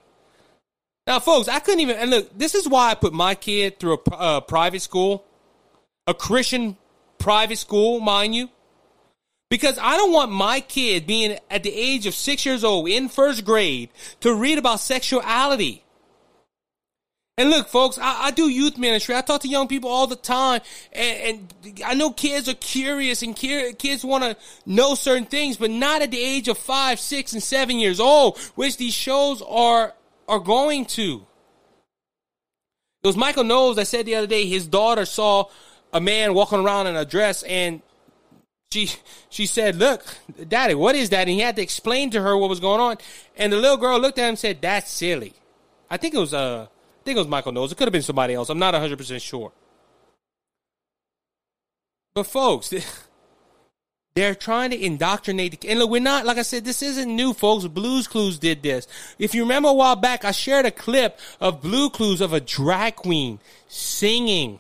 [1.07, 3.99] Now, folks, I couldn't even, and look, this is why I put my kid through
[4.11, 5.25] a uh, private school,
[6.07, 6.77] a Christian
[7.19, 8.51] private school, mind you,
[9.49, 13.09] because I don't want my kid being at the age of six years old in
[13.09, 15.85] first grade to read about sexuality.
[17.39, 19.15] And look, folks, I, I, do youth ministry.
[19.15, 23.21] I talk to young people all the time, and, and I know kids are curious
[23.21, 27.35] and kids want to know certain things, but not at the age of five, six,
[27.35, 29.93] and seven years old, which these shows are
[30.27, 31.27] are going to.
[33.03, 35.45] It was Michael Knowles that said the other day his daughter saw
[35.93, 37.83] a man walking around in a dress, and
[38.73, 38.91] she
[39.29, 40.07] she said, "Look,
[40.49, 42.97] Daddy, what is that?" And he had to explain to her what was going on.
[43.37, 45.35] And the little girl looked at him and said, "That's silly."
[45.91, 46.76] I think it was uh, I
[47.07, 47.73] think it was Michael Knowles.
[47.73, 48.51] It could have been somebody else.
[48.51, 49.53] I'm not 100 percent sure.
[52.15, 52.75] But folks,
[54.15, 55.61] they're trying to indoctrinate.
[55.61, 56.65] The, And look, we're not like I said.
[56.65, 57.67] This isn't new, folks.
[57.67, 58.89] Blues Clues did this.
[59.19, 62.41] If you remember a while back, I shared a clip of Blue Clues of a
[62.41, 63.39] drag queen
[63.69, 64.59] singing,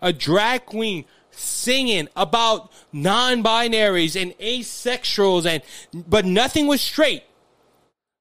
[0.00, 5.62] a drag queen singing about non-binaries and asexuals and
[6.08, 7.24] but nothing was straight.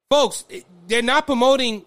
[0.10, 0.46] Folks,
[0.88, 1.86] they're not promoting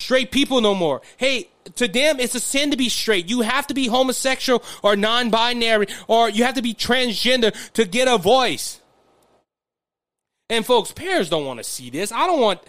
[0.00, 1.02] straight people no more.
[1.16, 3.28] Hey, to them it's a sin to be straight.
[3.28, 8.08] You have to be homosexual or non-binary or you have to be transgender to get
[8.08, 8.80] a voice.
[10.50, 12.12] And folks, parents don't want to see this.
[12.12, 12.60] I don't want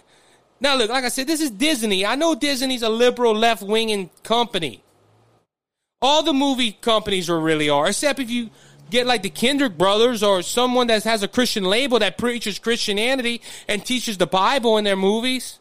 [0.60, 2.06] now look, like I said, this is Disney.
[2.06, 4.82] I know Disney's a liberal left-winging company.
[6.00, 8.50] All the movie companies are really are, except if you
[8.90, 13.42] get like the Kendrick brothers or someone that has a Christian label that preaches Christianity
[13.68, 15.58] and teaches the Bible in their movies.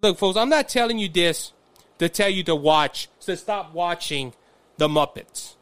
[0.00, 1.52] Look, folks, I'm not telling you this
[1.98, 4.32] to tell you to watch, to stop watching
[4.76, 5.56] the Muppets.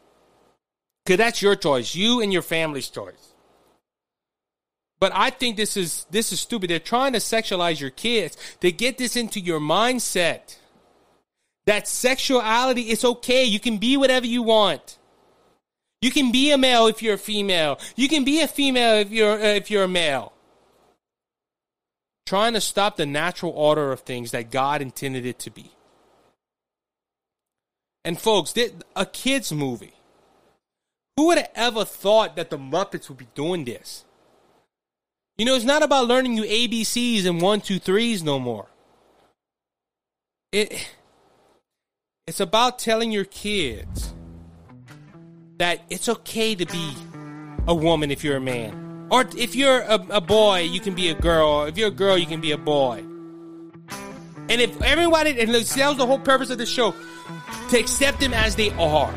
[1.03, 3.33] Because that's your choice, you and your family's choice.
[4.99, 6.69] But I think this is this is stupid.
[6.69, 10.57] They're trying to sexualize your kids to get this into your mindset
[11.65, 13.43] that sexuality is okay.
[13.43, 14.97] You can be whatever you want.
[16.01, 17.79] You can be a male if you're a female.
[17.95, 20.33] You can be a female if you're uh, if you're a male.
[22.27, 25.71] Trying to stop the natural order of things that God intended it to be.
[28.03, 28.53] And folks,
[28.97, 29.93] a kids movie.
[31.15, 34.03] Who would have ever thought that the Muppets would be doing this?
[35.37, 38.67] You know, it's not about learning you ABCs and one, two, threes no more.
[40.51, 40.85] It
[42.27, 44.13] it's about telling your kids
[45.59, 46.93] that it's okay to be
[47.67, 48.86] a woman if you're a man.
[49.09, 51.63] Or if you're a, a boy, you can be a girl.
[51.63, 53.03] If you're a girl, you can be a boy.
[54.49, 56.93] And if everybody, and that was the whole purpose of the show,
[57.69, 59.13] to accept them as they are.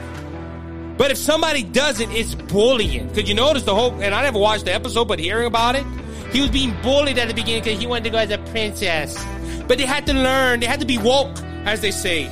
[0.97, 3.09] But if somebody doesn't, it's bullying.
[3.09, 5.87] Because you notice the whole, and I never watched the episode, but hearing about it,
[6.33, 9.25] he was being bullied at the beginning because he wanted to go as a princess.
[9.67, 12.31] But they had to learn, they had to be woke, as they say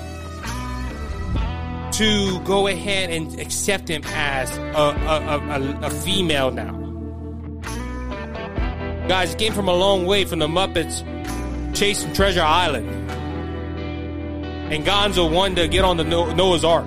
[1.92, 6.77] to go ahead and accept him as a, a, a, a female now.
[9.08, 11.02] Guys, it came from a long way from the Muppets
[11.74, 12.86] chasing Treasure Island.
[14.70, 16.86] And Gonzo wanted to get on the Noah's Ark.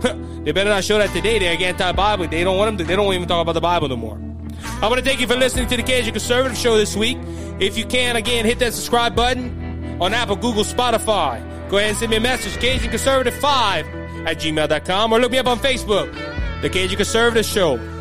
[0.44, 1.38] they better not show that today.
[1.38, 2.26] They're anti-Bible.
[2.26, 2.84] They don't want them to.
[2.84, 4.20] They don't even talk about the Bible no more.
[4.82, 7.16] I want to thank you for listening to the Cajun Conservative Show this week.
[7.60, 11.40] If you can, again, hit that subscribe button on Apple, Google, Spotify.
[11.70, 13.86] Go ahead and send me a message, Cajun Conservative 5
[14.26, 16.12] at gmail.com or look me up on Facebook,
[16.60, 17.91] The Cajun Conservative Show.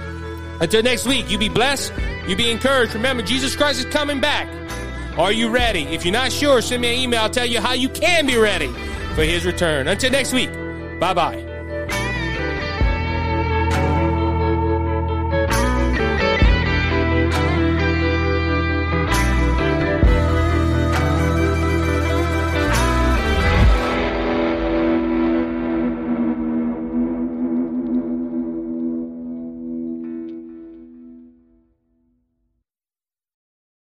[0.62, 1.92] Until next week, you be blessed,
[2.28, 2.94] you be encouraged.
[2.94, 4.48] Remember, Jesus Christ is coming back.
[5.18, 5.84] Are you ready?
[5.84, 7.22] If you're not sure, send me an email.
[7.22, 8.68] I'll tell you how you can be ready
[9.16, 9.88] for his return.
[9.88, 10.52] Until next week,
[11.00, 11.51] bye bye.